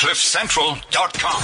CliffCentral.com. 0.00 1.42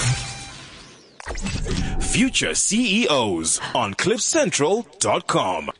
Future 2.01 2.55
CEOs 2.55 3.61
on 3.75 3.93
CliffCentral.com. 3.93 5.71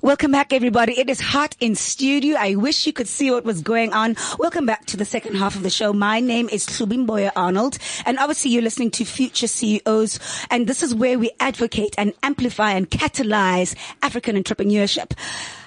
Welcome 0.00 0.30
back, 0.30 0.52
everybody. 0.52 0.92
It 0.96 1.10
is 1.10 1.20
hot 1.20 1.56
in 1.58 1.74
studio. 1.74 2.36
I 2.38 2.54
wish 2.54 2.86
you 2.86 2.92
could 2.92 3.08
see 3.08 3.32
what 3.32 3.44
was 3.44 3.62
going 3.62 3.92
on. 3.92 4.14
Welcome 4.38 4.64
back 4.64 4.86
to 4.86 4.96
the 4.96 5.04
second 5.04 5.34
half 5.34 5.56
of 5.56 5.64
the 5.64 5.70
show. 5.70 5.92
My 5.92 6.20
name 6.20 6.48
is 6.50 6.66
Boyer 7.04 7.32
Arnold, 7.34 7.78
and 8.06 8.16
obviously 8.20 8.52
you're 8.52 8.62
listening 8.62 8.92
to 8.92 9.04
Future 9.04 9.48
CEOs, 9.48 10.20
and 10.52 10.68
this 10.68 10.84
is 10.84 10.94
where 10.94 11.18
we 11.18 11.32
advocate 11.40 11.96
and 11.98 12.12
amplify 12.22 12.74
and 12.74 12.88
catalyze 12.88 13.74
African 14.02 14.36
entrepreneurship. 14.36 15.18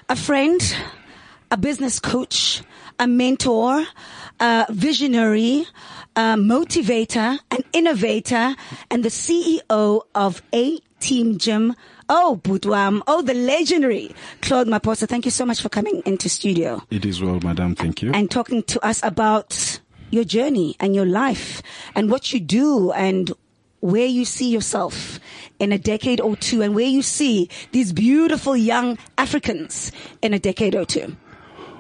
A 0.08 0.16
friend, 0.16 0.62
a 1.52 1.58
business 1.58 2.00
coach, 2.00 2.64
a 3.00 3.08
mentor, 3.08 3.86
a 4.40 4.66
visionary, 4.70 5.66
a 6.16 6.36
motivator, 6.36 7.40
an 7.52 7.64
innovator, 7.74 8.56
and 8.90 9.04
the 9.04 9.10
CEO 9.10 10.02
of 10.16 10.42
A 10.54 10.80
Team 11.00 11.38
Gym. 11.38 11.76
Oh, 12.10 12.40
Budwam. 12.42 13.02
Oh, 13.06 13.22
the 13.22 13.34
legendary 13.34 14.16
Claude 14.42 14.68
Maposa. 14.68 15.08
Thank 15.08 15.26
you 15.26 15.32
so 15.32 15.46
much 15.46 15.62
for 15.62 15.70
coming 15.70 16.02
into 16.06 16.30
studio. 16.30 16.82
It 16.90 17.06
is 17.06 17.22
well, 17.22 17.40
madam. 17.42 17.76
Thank 17.76 18.02
you. 18.02 18.12
And 18.14 18.32
talking 18.32 18.64
to 18.64 18.86
us 18.86 19.04
about 19.04 19.80
your 20.10 20.24
journey 20.24 20.76
and 20.80 20.96
your 20.96 21.06
life 21.06 21.62
and 21.96 22.10
what 22.10 22.34
you 22.34 22.40
do 22.40 22.92
and 22.94 23.32
where 23.82 24.06
you 24.06 24.26
see 24.26 24.50
yourself 24.50 25.20
in 25.60 25.72
a 25.72 25.78
decade 25.78 26.22
or 26.22 26.36
two 26.36 26.62
and 26.62 26.74
where 26.74 26.86
you 26.86 27.02
see 27.02 27.50
these 27.74 27.94
beautiful 27.94 28.56
young 28.56 28.98
Africans 29.18 29.92
in 30.22 30.34
a 30.34 30.40
decade 30.40 30.76
or 30.76 30.86
two. 30.86 31.16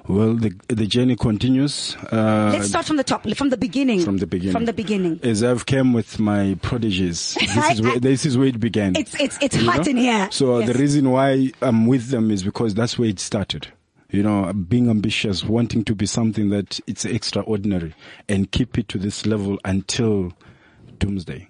Well, 0.07 0.35
the 0.35 0.55
the 0.69 0.87
journey 0.87 1.17
continues. 1.17 1.97
Uh, 2.11 2.51
Let's 2.53 2.69
start 2.69 2.85
from 2.85 2.95
the 2.95 3.03
top, 3.03 3.27
from 3.35 3.49
the 3.49 3.57
beginning. 3.57 4.03
From 4.03 4.17
the 4.17 4.27
beginning. 4.27 4.53
From 4.53 4.65
the 4.65 4.71
beginning. 4.71 5.19
As 5.21 5.43
I've 5.43 5.65
came 5.65 5.91
with 5.91 6.17
my 6.17 6.57
prodigies, 6.61 7.33
this 7.39 7.71
is 7.71 7.81
where 7.81 7.99
this 7.99 8.25
is 8.25 8.37
where 8.37 8.47
it 8.47 8.59
began. 8.59 8.95
It's 8.95 9.19
it's 9.19 9.37
it's 9.41 9.55
hot 9.57 9.85
know? 9.85 9.91
in 9.91 9.97
here. 9.97 10.29
So 10.31 10.59
yes. 10.59 10.71
the 10.71 10.79
reason 10.79 11.11
why 11.11 11.51
I'm 11.61 11.87
with 11.87 12.07
them 12.09 12.31
is 12.31 12.43
because 12.43 12.73
that's 12.73 12.97
where 12.97 13.09
it 13.09 13.19
started. 13.19 13.67
You 14.09 14.23
know, 14.23 14.53
being 14.53 14.89
ambitious, 14.89 15.43
wanting 15.43 15.83
to 15.83 15.93
be 15.93 16.05
something 16.05 16.49
that 16.51 16.79
it's 16.87 17.03
extraordinary, 17.03 17.93
and 18.29 18.49
keep 18.49 18.77
it 18.77 18.87
to 18.89 18.97
this 18.97 19.25
level 19.25 19.59
until 19.65 20.31
doomsday. 20.99 21.49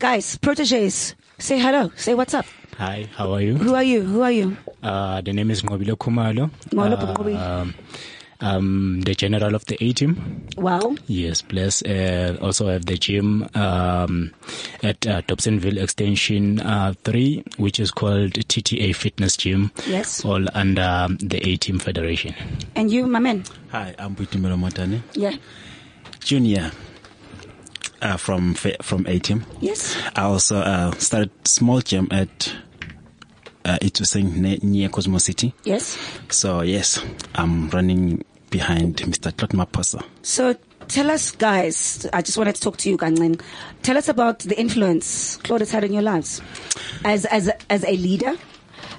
Guys, 0.00 0.36
proteges, 0.38 1.14
say 1.38 1.58
hello. 1.58 1.90
Say 1.96 2.14
what's 2.14 2.34
up. 2.34 2.46
Hi, 2.78 3.08
how 3.14 3.32
are 3.32 3.40
you? 3.40 3.54
Who 3.56 3.74
are 3.74 3.82
you? 3.84 4.02
Who 4.02 4.22
are 4.22 4.32
you? 4.32 4.56
Uh, 4.82 5.20
the 5.20 5.32
name 5.32 5.50
is 5.50 5.62
Ngobile 5.62 5.96
Khumalo. 5.96 6.50
uh, 6.76 7.38
um, 7.62 7.74
I'm 8.40 9.00
the 9.02 9.14
general 9.14 9.54
of 9.54 9.64
the 9.66 9.82
A 9.82 9.92
team. 9.92 10.44
Wow. 10.56 10.96
Yes, 11.06 11.40
plus 11.40 11.82
uh, 11.84 12.36
also 12.42 12.66
have 12.68 12.84
the 12.86 12.98
gym 12.98 13.48
um, 13.54 14.32
at 14.82 15.06
uh, 15.06 15.22
Dobsonville 15.22 15.80
Extension 15.80 16.60
uh, 16.60 16.94
3, 17.04 17.44
which 17.58 17.78
is 17.78 17.90
called 17.92 18.32
TTA 18.32 18.94
Fitness 18.94 19.36
Gym. 19.36 19.70
Yes. 19.86 20.24
All 20.24 20.44
under 20.52 21.06
the 21.20 21.40
A 21.48 21.56
Team 21.56 21.78
Federation. 21.78 22.34
And 22.74 22.90
you, 22.90 23.06
my 23.06 23.20
man? 23.20 23.44
Hi, 23.70 23.94
I'm 23.98 24.16
Buitimelo 24.16 24.58
Motane. 24.58 25.00
Yeah. 25.14 25.36
Junior. 26.20 26.72
Uh, 28.04 28.18
from 28.18 28.52
from 28.82 29.06
A 29.06 29.18
team. 29.18 29.46
Yes. 29.62 29.96
I 30.14 30.24
also 30.24 30.58
uh, 30.58 30.90
started 30.98 31.30
small 31.48 31.80
gym 31.80 32.06
at 32.10 32.54
uh, 33.64 33.78
Ituiseng 33.80 34.62
near 34.62 34.90
Cosmo 34.90 35.16
City. 35.16 35.54
Yes. 35.64 35.96
So 36.28 36.60
yes, 36.60 37.02
I'm 37.34 37.70
running 37.70 38.22
behind 38.50 38.96
Mr. 38.98 39.34
Claude 39.34 39.52
Maposa. 39.52 40.04
So 40.20 40.54
tell 40.88 41.10
us, 41.10 41.30
guys. 41.30 42.06
I 42.12 42.20
just 42.20 42.36
wanted 42.36 42.56
to 42.56 42.60
talk 42.60 42.76
to 42.76 42.90
you, 42.90 42.98
Ganglin. 42.98 43.40
Tell 43.82 43.96
us 43.96 44.08
about 44.10 44.40
the 44.40 44.60
influence 44.60 45.38
Claude 45.38 45.60
has 45.62 45.70
had 45.70 45.84
in 45.84 45.94
your 45.94 46.02
lives 46.02 46.42
as 47.06 47.24
as 47.24 47.50
as 47.70 47.84
a 47.84 47.96
leader 47.96 48.36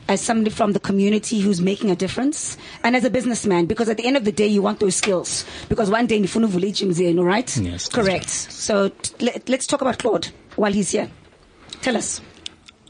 as 0.08 0.22
somebody 0.22 0.50
from 0.50 0.74
the 0.74 0.80
community 0.80 1.40
who's 1.40 1.62
making 1.62 1.90
a 1.92 1.96
difference 1.96 2.58
and 2.84 2.96
as 2.96 3.04
a 3.04 3.10
businessman 3.10 3.66
because 3.66 3.90
at 3.90 3.98
the 3.98 4.06
end 4.06 4.18
of 4.18 4.26
the 4.26 4.32
day 4.32 4.48
you 4.48 4.62
want 4.62 4.80
those 4.80 4.96
skills. 4.96 5.46
Because 5.70 5.90
one 5.90 6.08
day 6.08 6.20
nifuna 6.20 6.48
uvule 6.48 7.26
right? 7.26 7.58
Yes 7.58 7.90
correct. 7.90 8.10
right. 8.10 8.30
so 8.30 8.90
t- 8.90 9.26
let, 9.26 9.50
us 9.50 9.68
talk 9.68 9.82
about 9.82 10.00
Claude 10.00 10.30
while 10.56 10.72
he's 10.72 10.92
here. 10.92 11.10
Tell 11.82 11.98
us. 11.98 12.22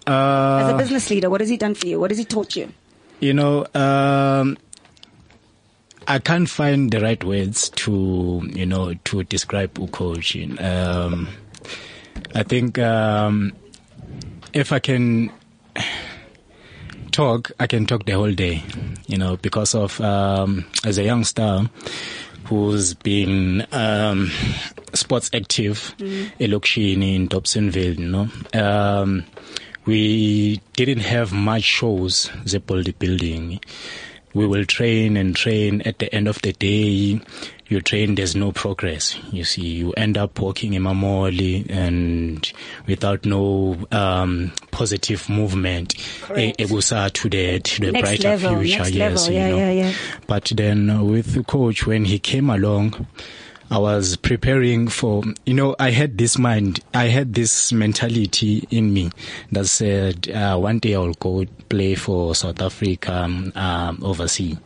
Uh, 0.08 0.62
as 0.64 0.74
a 0.74 0.78
business 0.78 1.10
leader 1.10 1.30
what 1.30 1.42
has 1.42 1.50
he 1.50 1.58
done 1.58 1.74
for 1.74 1.88
you? 1.88 2.00
What 2.00 2.12
has 2.12 2.18
he 2.18 2.26
taught 2.26 2.56
you? 2.56 2.72
You 3.20 3.34
know 3.34 3.66
um, 3.74 4.58
I 6.08 6.20
can't 6.20 6.50
find 6.50 6.92
the 6.92 7.00
right 7.02 7.24
words 7.24 7.70
to, 7.70 8.48
you 8.54 8.66
know, 8.66 8.94
to 9.06 9.24
describe 9.24 9.92
coaching. 9.92 10.62
Um, 10.62 11.28
I 12.36 12.44
think 12.44 12.78
um, 12.78 13.54
if 14.54 14.72
I 14.72 14.80
can 14.80 15.32
talk, 17.16 17.52
I 17.60 17.68
can 17.68 17.86
talk 17.86 18.06
the 18.06 18.12
whole 18.12 18.34
day, 18.34 18.62
you 19.08 19.18
know, 19.18 19.38
because 19.38 19.74
of 19.74 20.02
um, 20.02 20.66
as 20.84 20.98
a 20.98 21.04
young 21.04 21.24
star 21.24 21.70
who's 22.46 22.94
been 22.94 23.66
um, 23.72 24.30
sports 24.94 25.30
active 25.34 25.96
mm. 25.98 26.30
in 26.38 27.30
Dobsonville, 27.30 27.98
you 27.98 28.10
know. 28.10 28.28
Um, 28.54 29.24
we 29.86 30.62
didn't 30.74 31.00
have 31.00 31.32
much 31.32 31.64
shows, 31.64 32.30
the 32.44 32.60
bodybuilding 32.60 33.62
we 34.36 34.46
will 34.46 34.66
train 34.66 35.18
and 35.18 35.36
train. 35.36 35.82
At 35.84 35.98
the 35.98 36.14
end 36.14 36.28
of 36.28 36.40
the 36.42 36.52
day, 36.52 37.22
you 37.68 37.82
train, 37.82 38.16
there's 38.16 38.36
no 38.36 38.52
progress. 38.52 39.18
You 39.32 39.44
see, 39.44 39.64
you 39.64 39.92
end 39.94 40.18
up 40.18 40.40
walking 40.40 40.74
in 40.74 40.84
Mamoli 40.84 41.70
and 41.70 42.52
without 42.86 43.26
no 43.26 43.78
um, 43.92 44.52
positive 44.72 45.28
movement, 45.30 45.96
Ebusa 45.96 47.12
to 47.12 47.30
the 47.30 47.60
to 47.60 47.82
the 47.82 47.92
next 47.92 48.04
brighter 48.04 48.30
level, 48.30 48.62
future. 48.62 48.90
yes, 48.90 49.28
level. 49.28 49.34
Yeah, 49.34 49.48
you 49.48 49.52
know. 49.52 49.58
yeah, 49.58 49.72
yeah. 49.72 49.94
But 50.28 50.52
then 50.56 51.10
with 51.10 51.34
the 51.34 51.44
coach, 51.44 51.86
when 51.86 52.06
he 52.06 52.20
came 52.20 52.50
along, 52.50 53.08
I 53.72 53.80
was 53.80 54.16
preparing 54.16 54.88
for, 54.88 55.24
you 55.46 55.54
know, 55.54 55.76
I 55.80 55.90
had 55.90 56.18
this 56.18 56.38
mind, 56.38 56.82
I 56.94 57.06
had 57.06 57.34
this 57.34 57.72
mentality 57.72 58.68
in 58.70 58.94
me 58.94 59.10
that 59.52 59.66
said, 59.66 60.30
uh, 60.30 60.58
one 60.58 60.80
day 60.80 60.94
I'll 60.94 61.14
go 61.14 61.46
play 61.68 61.96
for 61.96 62.36
South 62.36 62.62
Africa 62.62 63.12
um, 63.12 63.52
um, 63.56 64.00
overseas, 64.04 64.58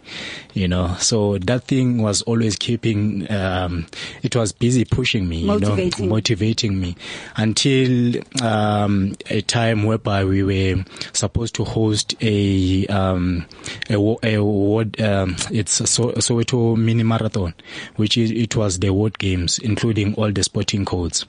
you 0.54 0.68
know. 0.68 0.96
So 1.00 1.38
that 1.40 1.64
thing 1.64 2.02
was 2.02 2.22
always 2.24 2.58
keeping, 2.58 3.30
um, 3.32 3.88
it 4.22 4.36
was 4.36 4.52
busy 4.52 4.84
pushing 4.84 5.30
me, 5.30 5.46
motivating. 5.46 6.04
you 6.04 6.06
know, 6.06 6.16
motivating 6.16 6.80
me 6.80 6.96
until 7.38 8.22
um, 8.44 9.16
a 9.30 9.42
time 9.42 9.86
whereby 9.86 10.26
we 10.26 10.44
were 10.44 10.84
supposed 11.14 11.56
to 11.56 11.64
host 11.64 12.16
a 12.22 12.86
um, 12.88 13.46
a, 13.90 13.96
a, 13.96 14.36
a 14.36 14.42
um, 14.42 15.36
it's 15.52 15.80
a 15.80 15.84
Soweto 15.86 16.76
mini 16.76 17.04
marathon, 17.04 17.54
which 17.96 18.18
is, 18.18 18.32
it 18.32 18.56
was 18.56 18.80
the 18.80 18.89
award 18.90 19.18
games, 19.20 19.58
including 19.60 20.14
all 20.16 20.32
the 20.32 20.44
sporting 20.44 20.86
codes. 20.86 21.26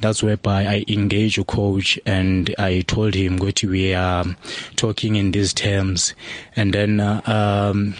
That's 0.00 0.22
whereby 0.22 0.66
I 0.66 0.84
engage 0.88 1.38
a 1.38 1.44
coach 1.44 1.98
and 2.06 2.54
I 2.58 2.82
told 2.82 3.14
him, 3.14 3.38
"What 3.38 3.62
we 3.64 3.94
are 3.94 4.24
talking 4.76 5.16
in 5.16 5.32
these 5.32 5.52
terms. 5.52 6.14
And 6.56 6.72
then, 6.72 7.00
uh, 7.00 7.20
um, 7.26 7.94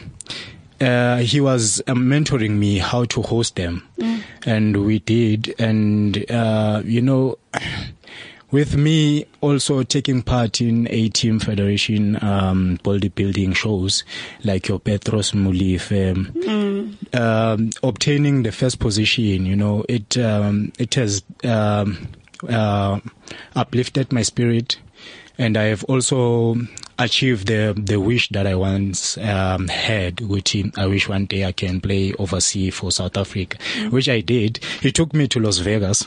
uh, 0.81 1.19
he 1.19 1.41
was 1.41 1.81
uh, 1.87 1.95
mentoring 1.95 2.53
me 2.53 2.79
how 2.79 3.05
to 3.07 3.23
host 3.23 3.57
them, 3.57 3.83
mm. 3.99 4.23
and 4.47 4.85
we 4.87 5.01
did. 5.01 5.55
And 5.59 6.31
uh, 6.31 6.83
you 6.85 7.03
know, 7.03 7.39
with 8.51 8.77
me 8.77 9.27
also 9.41 9.83
taking 9.83 10.23
part 10.23 10.61
in 10.61 10.89
A 10.91 11.09
Team 11.11 11.39
Federation 11.39 12.17
um, 12.23 12.79
bodybuilding 12.83 13.55
shows 13.55 14.05
like 14.45 14.69
your 14.69 14.79
Petros 14.79 15.33
Molefe, 15.33 16.15
mm. 16.15 17.15
um, 17.19 17.71
obtaining 17.83 18.43
the 18.43 18.53
first 18.53 18.79
position, 18.79 19.45
you 19.45 19.57
know, 19.57 19.85
it 19.89 20.17
um, 20.17 20.73
it 20.79 20.95
has 20.95 21.23
um, 21.45 22.09
uh, 22.49 23.01
uplifted 23.55 24.13
my 24.13 24.23
spirit, 24.23 24.79
and 25.37 25.57
I 25.57 25.65
have 25.65 25.85
also 25.85 26.57
achieved 26.99 27.49
the 27.49 27.75
the 27.77 28.01
wish 28.01 28.31
that 28.31 28.47
I 28.47 28.55
once 28.55 29.19
um, 29.19 29.69
had, 29.69 30.21
which 30.23 30.57
I 30.77 30.87
wish 30.87 31.09
one 31.09 31.27
day 31.27 31.45
I 31.45 31.53
can 31.53 31.81
play 31.81 32.15
overseas 32.15 32.75
for 32.75 32.91
South 32.91 33.17
Africa, 33.17 33.59
mm. 33.59 33.91
which 33.91 34.09
I 34.09 34.21
did. 34.21 34.61
It 34.83 34.95
took 34.95 35.13
me 35.13 35.29
to 35.29 35.41
Las 35.41 35.59
Vegas 35.59 36.07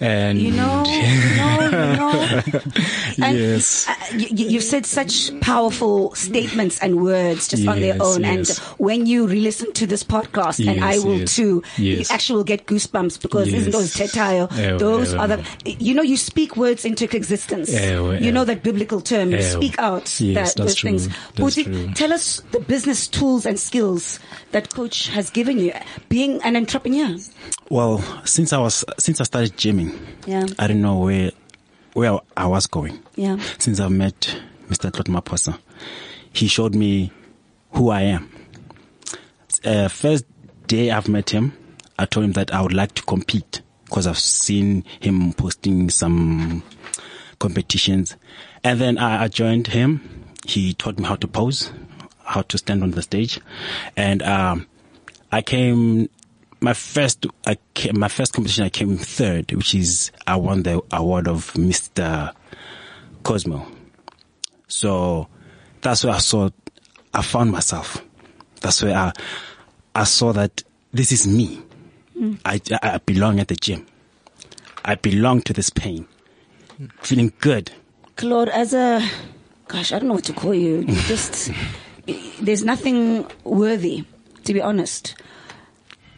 And 0.00 0.38
You 0.40 0.52
know, 0.52 0.82
you 0.86 1.36
know, 1.36 1.60
you 1.64 1.70
know. 1.70 2.42
Yes. 3.18 3.86
uh, 3.88 3.94
you, 4.16 4.28
you've 4.48 4.62
said 4.64 4.86
such 4.86 5.38
powerful 5.40 6.14
statements 6.14 6.78
and 6.80 7.02
words 7.02 7.48
just 7.48 7.66
on 7.66 7.80
their 7.80 7.96
own. 8.00 8.22
yes. 8.22 8.58
And 8.58 8.78
when 8.78 9.06
you 9.06 9.26
re-listen 9.26 9.72
to 9.74 9.86
this 9.86 10.02
podcast, 10.02 10.66
and 10.66 10.82
I 10.82 10.98
will 10.98 11.20
yes, 11.20 11.36
too, 11.36 11.62
you 11.76 12.02
actually 12.10 12.36
will 12.36 12.44
get 12.44 12.66
goosebumps 12.66 13.20
because 13.20 13.52
isn't 13.52 13.72
those 13.72 13.94
tetayo, 13.94 14.50
Ewe, 14.56 14.78
those 14.78 15.12
ewe, 15.12 15.18
are 15.18 15.28
the, 15.28 15.44
you 15.64 15.94
know, 15.94 16.02
you 16.02 16.16
speak 16.16 16.56
words 16.56 16.84
into 16.84 17.04
existence. 17.14 17.70
Ewe, 17.72 18.14
you 18.20 18.32
know 18.32 18.44
that 18.44 18.62
biblical 18.62 19.00
term. 19.00 19.30
You 19.32 19.42
speak 19.42 19.78
out 19.78 20.20
Yes, 20.20 20.34
that, 20.34 20.34
that's 20.34 20.54
those 20.54 20.74
true. 20.76 20.90
things. 20.90 21.08
That's 21.08 21.56
Puti, 21.56 21.64
true. 21.64 21.92
tell 21.94 22.12
us 22.12 22.40
the 22.52 22.60
business 22.60 23.06
tools 23.08 23.44
and 23.46 23.58
skills 23.58 24.18
that 24.52 24.72
coach 24.74 25.08
has 25.08 25.30
given 25.30 25.58
you 25.58 25.72
being 26.08 26.40
an 26.42 26.56
entrepreneur. 26.56 27.16
Well, 27.68 27.98
since 28.24 28.52
I 28.52 28.58
was 28.58 28.84
since 28.98 29.20
I 29.20 29.24
started 29.24 29.49
gymming, 29.56 29.98
Yeah. 30.26 30.46
I 30.58 30.66
don't 30.66 30.82
know 30.82 30.98
where 30.98 31.30
where 31.92 32.18
I 32.36 32.46
was 32.46 32.66
going. 32.66 33.00
Yeah. 33.16 33.38
Since 33.58 33.80
I've 33.80 33.90
met 33.90 34.40
Mr. 34.68 34.92
Claude 34.92 35.06
Maposa, 35.08 35.58
he 36.32 36.46
showed 36.46 36.74
me 36.74 37.10
who 37.72 37.90
I 37.90 38.02
am. 38.02 38.30
Uh, 39.64 39.88
first 39.88 40.24
day 40.66 40.90
I've 40.90 41.08
met 41.08 41.30
him, 41.30 41.52
I 41.98 42.06
told 42.06 42.24
him 42.26 42.32
that 42.32 42.54
I 42.54 42.62
would 42.62 42.72
like 42.72 42.94
to 42.94 43.02
compete 43.02 43.62
because 43.84 44.06
I've 44.06 44.18
seen 44.18 44.84
him 45.00 45.32
posting 45.32 45.90
some 45.90 46.62
competitions, 47.40 48.16
and 48.62 48.80
then 48.80 48.96
I, 48.98 49.24
I 49.24 49.28
joined 49.28 49.66
him. 49.68 50.00
He 50.46 50.72
taught 50.74 50.98
me 50.98 51.04
how 51.06 51.16
to 51.16 51.26
pose, 51.28 51.72
how 52.24 52.42
to 52.42 52.56
stand 52.58 52.82
on 52.84 52.92
the 52.92 53.02
stage, 53.02 53.40
and 53.96 54.22
um, 54.22 54.66
I 55.32 55.42
came. 55.42 56.08
My 56.60 56.74
first, 56.74 57.26
I 57.46 57.56
came, 57.74 57.98
my 57.98 58.08
first 58.08 58.34
competition, 58.34 58.64
I 58.64 58.68
came 58.68 58.96
third, 58.96 59.52
which 59.52 59.74
is 59.74 60.10
I 60.26 60.36
won 60.36 60.62
the 60.62 60.82
award 60.92 61.26
of 61.26 61.52
Mr. 61.54 62.34
Cosmo. 63.22 63.66
So 64.68 65.28
that's 65.80 66.04
where 66.04 66.14
I 66.14 66.18
saw, 66.18 66.50
I 67.14 67.22
found 67.22 67.50
myself. 67.50 68.04
That's 68.60 68.82
where 68.82 68.96
I, 68.96 69.12
I 69.94 70.04
saw 70.04 70.32
that 70.34 70.62
this 70.92 71.12
is 71.12 71.26
me. 71.26 71.62
I, 72.44 72.60
I 72.82 72.98
belong 72.98 73.40
at 73.40 73.48
the 73.48 73.56
gym. 73.56 73.86
I 74.84 74.94
belong 74.96 75.40
to 75.42 75.52
this 75.52 75.70
pain. 75.70 76.06
Feeling 77.00 77.32
good. 77.40 77.70
Claude, 78.16 78.50
as 78.50 78.74
a, 78.74 79.06
gosh, 79.68 79.92
I 79.92 79.98
don't 79.98 80.08
know 80.08 80.14
what 80.14 80.24
to 80.24 80.34
call 80.34 80.54
you. 80.54 80.80
You 80.80 80.94
just, 81.06 81.50
there's 82.40 82.64
nothing 82.64 83.26
worthy, 83.44 84.04
to 84.44 84.52
be 84.52 84.60
honest. 84.60 85.14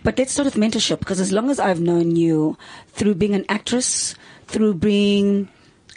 But 0.03 0.19
let's 0.19 0.33
start 0.33 0.47
with 0.47 0.57
mentorship 0.57 0.99
because 0.99 1.21
as 1.21 1.33
long 1.33 1.51
as 1.51 1.61
I've 1.61 1.81
known 1.81 2.17
you 2.17 2.59
through 2.89 3.15
being 3.15 3.35
an 3.35 3.45
actress, 3.49 4.15
through 4.47 4.75
being 4.75 5.49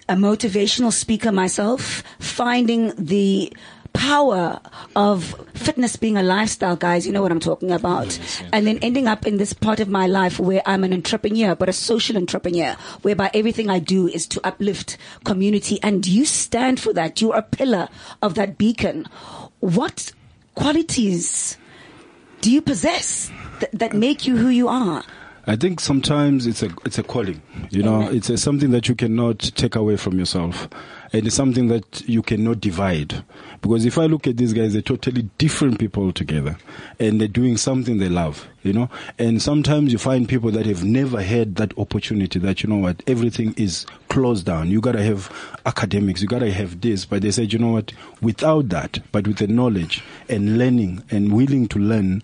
a 0.07 0.15
motivational 0.15 0.93
speaker 0.93 1.31
myself, 1.31 2.03
finding 2.19 2.93
the 2.97 3.51
power 3.93 4.59
of 4.95 5.33
fitness 5.53 5.95
being 5.95 6.17
a 6.17 6.23
lifestyle, 6.23 6.75
guys, 6.75 7.07
you 7.07 7.13
know 7.13 7.21
what 7.21 7.31
I'm 7.31 7.39
talking 7.39 7.71
about. 7.71 8.19
And 8.53 8.67
then 8.67 8.77
ending 8.81 9.07
up 9.07 9.25
in 9.25 9.37
this 9.37 9.53
part 9.53 9.79
of 9.79 9.87
my 9.87 10.05
life 10.05 10.39
where 10.39 10.61
I'm 10.65 10.83
an 10.83 10.93
entrepreneur, 10.93 11.55
but 11.55 11.69
a 11.69 11.73
social 11.73 12.17
entrepreneur, 12.17 12.75
whereby 13.01 13.31
everything 13.33 13.69
I 13.69 13.79
do 13.79 14.07
is 14.07 14.27
to 14.27 14.45
uplift 14.45 14.97
community. 15.23 15.79
And 15.81 16.05
you 16.05 16.25
stand 16.25 16.79
for 16.79 16.93
that. 16.93 17.21
You're 17.21 17.37
a 17.37 17.41
pillar 17.41 17.87
of 18.21 18.35
that 18.35 18.57
beacon. 18.57 19.07
What 19.61 20.11
qualities 20.53 21.57
do 22.41 22.51
you 22.51 22.61
possess 22.61 23.31
that, 23.59 23.71
that 23.73 23.93
make 23.93 24.25
you 24.25 24.37
who 24.37 24.49
you 24.49 24.67
are? 24.67 25.03
I 25.47 25.55
think 25.55 25.79
sometimes 25.79 26.47
it's 26.47 26.63
a 26.63 26.69
it's 26.85 26.97
a 26.97 27.03
calling. 27.03 27.41
You 27.69 27.83
know, 27.83 28.01
Amen. 28.01 28.15
it's 28.15 28.29
a, 28.31 28.37
something 28.37 28.71
that 28.71 28.89
you 28.89 28.95
cannot 28.95 29.39
take 29.39 29.75
away 29.75 29.95
from 29.95 30.17
yourself, 30.17 30.67
and 31.13 31.27
it's 31.27 31.35
something 31.35 31.67
that 31.67 32.07
you 32.09 32.23
cannot 32.23 32.59
divide. 32.61 33.23
Because 33.61 33.85
if 33.85 33.99
I 33.99 34.05
look 34.05 34.25
at 34.25 34.37
these 34.37 34.53
guys, 34.53 34.73
they're 34.73 34.81
totally 34.81 35.29
different 35.37 35.79
people 35.79 36.11
together, 36.11 36.57
and 36.99 37.21
they're 37.21 37.27
doing 37.27 37.57
something 37.57 37.99
they 37.99 38.09
love. 38.09 38.47
You 38.63 38.73
know, 38.73 38.89
and 39.19 39.39
sometimes 39.39 39.91
you 39.91 39.99
find 39.99 40.27
people 40.27 40.49
that 40.49 40.65
have 40.65 40.83
never 40.83 41.21
had 41.21 41.57
that 41.57 41.77
opportunity. 41.77 42.39
That 42.39 42.63
you 42.63 42.69
know 42.69 42.77
what, 42.77 43.03
everything 43.05 43.53
is 43.55 43.85
closed 44.09 44.47
down. 44.47 44.71
You 44.71 44.81
gotta 44.81 45.03
have 45.03 45.31
academics. 45.67 46.23
You 46.23 46.27
gotta 46.27 46.51
have 46.51 46.81
this, 46.81 47.05
but 47.05 47.21
they 47.21 47.29
said, 47.29 47.53
you 47.53 47.59
know 47.59 47.71
what, 47.71 47.93
without 48.19 48.69
that, 48.69 48.97
but 49.11 49.27
with 49.27 49.37
the 49.37 49.47
knowledge 49.47 50.03
and 50.27 50.57
learning 50.57 51.03
and 51.11 51.33
willing 51.33 51.67
to 51.67 51.77
learn 51.77 52.23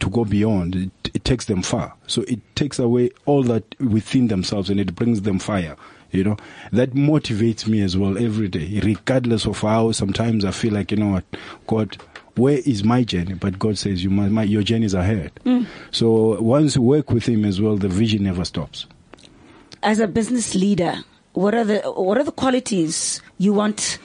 to 0.00 0.10
go 0.10 0.24
beyond. 0.24 0.76
It, 0.76 0.90
it 1.14 1.24
takes 1.24 1.46
them 1.46 1.62
far. 1.62 1.94
So 2.06 2.22
it 2.22 2.40
takes 2.56 2.78
away 2.78 3.10
all 3.26 3.42
that 3.44 3.78
within 3.80 4.28
themselves 4.28 4.70
and 4.70 4.80
it 4.80 4.94
brings 4.94 5.22
them 5.22 5.38
fire. 5.38 5.76
You 6.10 6.22
know, 6.22 6.36
that 6.70 6.92
motivates 6.92 7.66
me 7.66 7.82
as 7.82 7.96
well 7.96 8.16
every 8.16 8.46
day, 8.46 8.80
regardless 8.84 9.46
of 9.46 9.60
how 9.60 9.90
sometimes 9.90 10.44
I 10.44 10.52
feel 10.52 10.72
like, 10.72 10.92
you 10.92 10.96
know 10.96 11.08
what, 11.08 11.24
God, 11.66 11.96
where 12.36 12.58
is 12.58 12.84
my 12.84 13.02
journey? 13.02 13.34
But 13.34 13.58
God 13.58 13.78
says, 13.78 14.04
you 14.04 14.10
my, 14.10 14.28
my, 14.28 14.44
your 14.44 14.62
journey 14.62 14.86
is 14.86 14.94
ahead. 14.94 15.32
Mm. 15.44 15.66
So 15.90 16.40
once 16.40 16.76
you 16.76 16.82
work 16.82 17.10
with 17.10 17.26
Him 17.26 17.44
as 17.44 17.60
well, 17.60 17.76
the 17.76 17.88
vision 17.88 18.22
never 18.24 18.44
stops. 18.44 18.86
As 19.82 19.98
a 19.98 20.06
business 20.06 20.54
leader, 20.54 20.94
what 21.32 21.54
are 21.54 21.64
the 21.64 21.80
what 21.80 22.16
are 22.16 22.24
the 22.24 22.32
qualities 22.32 23.20
you 23.38 23.52
want 23.52 23.98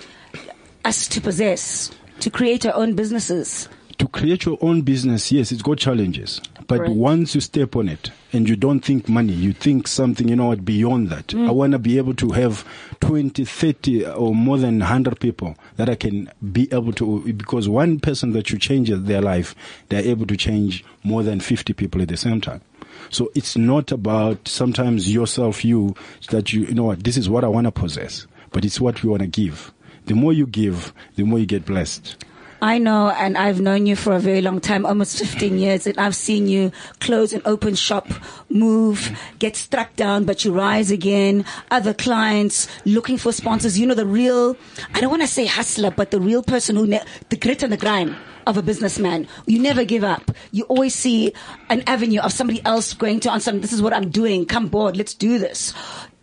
us 0.86 1.08
to 1.10 1.22
possess 1.22 1.92
to 2.22 2.30
create 2.32 2.66
our 2.66 2.74
own 2.74 2.96
businesses? 2.96 3.70
To 4.00 4.08
create 4.08 4.46
your 4.46 4.58
own 4.62 4.82
business, 4.82 5.32
yes, 5.32 5.52
it's 5.52 5.62
got 5.62 5.78
challenges. 5.78 6.42
But 6.68 6.80
Right. 6.82 6.90
once 6.92 7.36
you 7.36 7.42
step 7.42 7.76
on 7.76 7.90
it 7.90 8.12
and 8.34 8.48
you 8.48 8.56
don't 8.56 8.80
think 8.80 9.10
money, 9.10 9.34
you 9.34 9.54
think 9.54 9.88
something, 9.88 10.28
you 10.30 10.36
know 10.36 10.48
what, 10.48 10.64
beyond 10.66 11.10
that. 11.10 11.28
Mm. 11.28 11.48
I 11.48 11.52
want 11.52 11.74
to 11.74 11.80
be 11.80 11.98
able 11.98 12.14
to 12.16 12.30
have 12.32 12.64
20, 13.02 13.44
30 13.44 14.06
or 14.06 14.34
more 14.34 14.58
than 14.58 14.80
100 14.80 15.20
people 15.20 15.56
that 15.78 15.90
I 15.90 15.96
can 15.96 16.30
be 16.52 16.68
able 16.72 16.94
to, 16.94 17.34
because 17.34 17.68
one 17.68 18.00
person 18.00 18.32
that 18.34 18.50
you 18.52 18.58
change 18.58 18.90
their 18.90 19.22
life, 19.22 19.54
they're 19.90 20.06
able 20.06 20.26
to 20.28 20.38
change 20.38 20.84
more 21.04 21.22
than 21.24 21.40
50 21.40 21.74
people 21.74 22.02
at 22.02 22.08
the 22.08 22.18
same 22.18 22.40
time. 22.40 22.62
So 23.10 23.32
it's 23.36 23.58
not 23.58 23.92
about 23.92 24.48
sometimes 24.48 25.12
yourself, 25.14 25.66
you, 25.66 25.96
that 26.30 26.54
you, 26.54 26.66
you 26.66 26.74
know 26.74 26.84
what, 26.84 27.04
this 27.04 27.18
is 27.18 27.28
what 27.30 27.44
I 27.44 27.48
want 27.48 27.66
to 27.66 27.72
possess, 27.72 28.28
but 28.52 28.64
it's 28.64 28.80
what 28.80 29.04
we 29.04 29.10
want 29.10 29.22
to 29.24 29.28
give. 29.28 29.74
The 30.06 30.16
more 30.16 30.32
you 30.34 30.46
give, 30.48 30.94
the 31.16 31.24
more 31.24 31.40
you 31.40 31.46
get 31.46 31.66
blessed. 31.66 32.16
I 32.62 32.78
know, 32.78 33.10
and 33.10 33.38
I've 33.38 33.62
known 33.62 33.86
you 33.86 33.96
for 33.96 34.14
a 34.14 34.20
very 34.20 34.42
long 34.42 34.60
time, 34.60 34.86
almost 34.86 35.18
15 35.18 35.58
years, 35.58 35.88
and 35.88 35.98
I've 35.98 36.16
seen 36.16 36.48
you 36.48 36.72
close 37.00 37.32
and 37.32 37.42
open 37.46 37.76
shop, 37.76 38.08
move, 38.50 39.18
get 39.40 39.56
struck 39.56 39.96
down, 39.96 40.26
but 40.26 40.44
you 40.44 40.52
rise 40.52 40.92
again. 40.92 41.46
Other 41.72 41.94
clients 41.94 42.68
looking 42.86 43.18
for 43.18 43.32
sponsors. 43.32 43.80
You 43.80 43.88
know, 43.88 43.96
the 43.96 44.06
real, 44.06 44.58
I 44.94 45.00
don't 45.00 45.10
want 45.10 45.22
to 45.22 45.28
say 45.28 45.46
hustler, 45.46 45.92
but 45.92 46.12
the 46.12 46.20
real 46.20 46.44
person 46.44 46.76
who, 46.76 46.86
ne- 46.86 47.04
the 47.30 47.38
grit 47.38 47.64
and 47.64 47.72
the 47.72 47.78
grime 47.78 48.18
of 48.46 48.58
a 48.58 48.62
businessman. 48.62 49.28
You 49.46 49.60
never 49.60 49.86
give 49.86 50.04
up. 50.04 50.32
You 50.52 50.64
always 50.66 50.96
see 50.96 51.34
an 51.70 51.84
avenue 51.88 52.20
of 52.20 52.34
somebody 52.34 52.62
else 52.66 52.94
going 52.94 53.22
to 53.22 53.30
on 53.30 53.40
something. 53.40 53.62
This 53.62 53.74
is 53.74 53.82
what 53.82 53.94
I'm 53.94 54.10
doing. 54.10 54.46
Come 54.46 54.68
board. 54.68 54.98
Let's 54.98 55.14
do 55.14 55.40
this. 55.40 55.74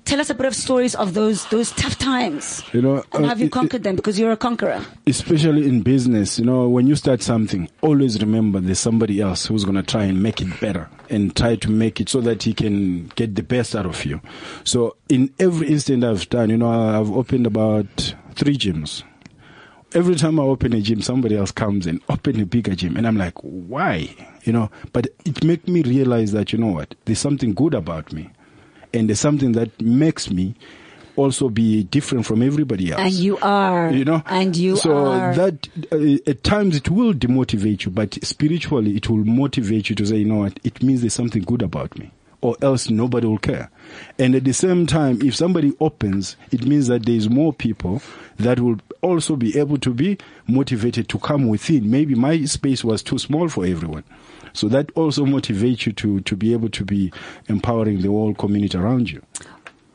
Tell 0.06 0.20
us 0.20 0.30
a 0.30 0.34
bit 0.34 0.46
of 0.46 0.54
stories 0.54 0.94
of 0.94 1.14
those 1.14 1.44
those 1.46 1.72
tough 1.72 1.98
times. 1.98 2.62
You 2.72 2.80
know, 2.80 3.04
and 3.12 3.24
uh, 3.24 3.28
have 3.28 3.40
you 3.40 3.46
it- 3.46 3.52
conquered 3.52 3.82
them 3.82 3.96
because 3.96 4.18
you're 4.18 4.30
a 4.32 4.36
conqueror. 4.36 4.80
especially 5.06 5.66
in 5.66 5.82
business, 5.82 6.38
you 6.38 6.44
know, 6.44 6.68
when 6.68 6.86
you 6.86 6.94
start 6.94 7.22
something, 7.22 7.68
always 7.80 8.20
remember 8.20 8.60
there's 8.60 8.78
somebody 8.78 9.20
else 9.20 9.46
who's 9.46 9.64
going 9.64 9.74
to 9.76 9.82
try 9.82 10.04
and 10.04 10.22
make 10.22 10.40
it 10.40 10.60
better 10.60 10.88
and 11.10 11.34
try 11.34 11.56
to 11.56 11.70
make 11.70 12.00
it 12.00 12.08
so 12.08 12.20
that 12.20 12.44
he 12.44 12.54
can 12.54 13.08
get 13.16 13.34
the 13.34 13.42
best 13.42 13.74
out 13.74 13.84
of 13.86 14.04
you. 14.04 14.20
So 14.64 14.96
in 15.08 15.34
every 15.40 15.68
instant 15.68 16.04
I've 16.04 16.28
done, 16.30 16.50
you 16.50 16.56
know, 16.56 16.70
I've 16.70 17.10
opened 17.10 17.46
about 17.46 18.14
three 18.36 18.56
gyms. 18.56 19.02
Every 19.94 20.14
time 20.16 20.38
I 20.38 20.42
open 20.44 20.72
a 20.72 20.80
gym, 20.80 21.00
somebody 21.02 21.36
else 21.36 21.50
comes 21.52 21.86
and 21.86 22.00
open 22.08 22.40
a 22.40 22.46
bigger 22.46 22.74
gym. 22.74 22.96
And 22.96 23.06
I'm 23.06 23.16
like, 23.16 23.38
why? 23.40 24.14
You 24.44 24.52
know, 24.52 24.70
but 24.92 25.06
it 25.24 25.42
make 25.42 25.66
me 25.68 25.82
realize 25.82 26.32
that, 26.32 26.52
you 26.52 26.58
know 26.58 26.66
what, 26.72 26.94
there's 27.06 27.18
something 27.20 27.54
good 27.54 27.72
about 27.74 28.12
me. 28.12 28.30
And 28.92 29.08
there's 29.08 29.20
something 29.20 29.52
that 29.52 29.80
makes 29.80 30.30
me 30.30 30.54
also 31.16 31.48
be 31.48 31.82
different 31.84 32.26
from 32.26 32.42
everybody 32.42 32.92
else. 32.92 33.00
And 33.00 33.12
you 33.12 33.38
are. 33.38 33.90
you 33.90 34.04
know? 34.04 34.22
And 34.26 34.56
you 34.56 34.76
so 34.76 35.06
are. 35.06 35.34
that 35.34 35.68
uh, 35.90 36.30
at 36.30 36.44
times 36.44 36.76
it 36.76 36.90
will 36.90 37.12
demotivate 37.14 37.84
you 37.84 37.90
but 37.90 38.22
spiritually 38.22 38.96
it 38.96 39.08
will 39.08 39.24
motivate 39.24 39.88
you 39.88 39.96
to 39.96 40.06
say 40.06 40.16
you 40.16 40.26
know 40.26 40.40
what? 40.40 40.60
It 40.62 40.82
means 40.82 41.00
there's 41.00 41.14
something 41.14 41.42
good 41.42 41.62
about 41.62 41.98
me. 41.98 42.10
Or 42.42 42.54
else 42.60 42.90
nobody 42.90 43.26
will 43.26 43.38
care. 43.38 43.70
And 44.18 44.34
at 44.34 44.44
the 44.44 44.52
same 44.52 44.86
time 44.86 45.20
if 45.22 45.34
somebody 45.34 45.72
opens 45.80 46.36
it 46.52 46.64
means 46.66 46.86
that 46.88 47.06
there's 47.06 47.28
more 47.28 47.52
people 47.52 48.02
that 48.36 48.60
will 48.60 48.76
also 49.00 49.36
be 49.36 49.58
able 49.58 49.78
to 49.78 49.92
be 49.92 50.18
motivated 50.46 51.08
to 51.08 51.18
come 51.18 51.48
within. 51.48 51.90
Maybe 51.90 52.14
my 52.14 52.44
space 52.44 52.84
was 52.84 53.02
too 53.02 53.18
small 53.18 53.48
for 53.48 53.64
everyone 53.64 54.04
so 54.56 54.68
that 54.68 54.90
also 54.94 55.24
motivates 55.24 55.86
you 55.86 55.92
to 55.92 56.20
to 56.20 56.34
be 56.36 56.52
able 56.52 56.68
to 56.70 56.84
be 56.84 57.12
empowering 57.48 58.00
the 58.02 58.08
whole 58.08 58.34
community 58.34 58.76
around 58.78 59.10
you 59.10 59.22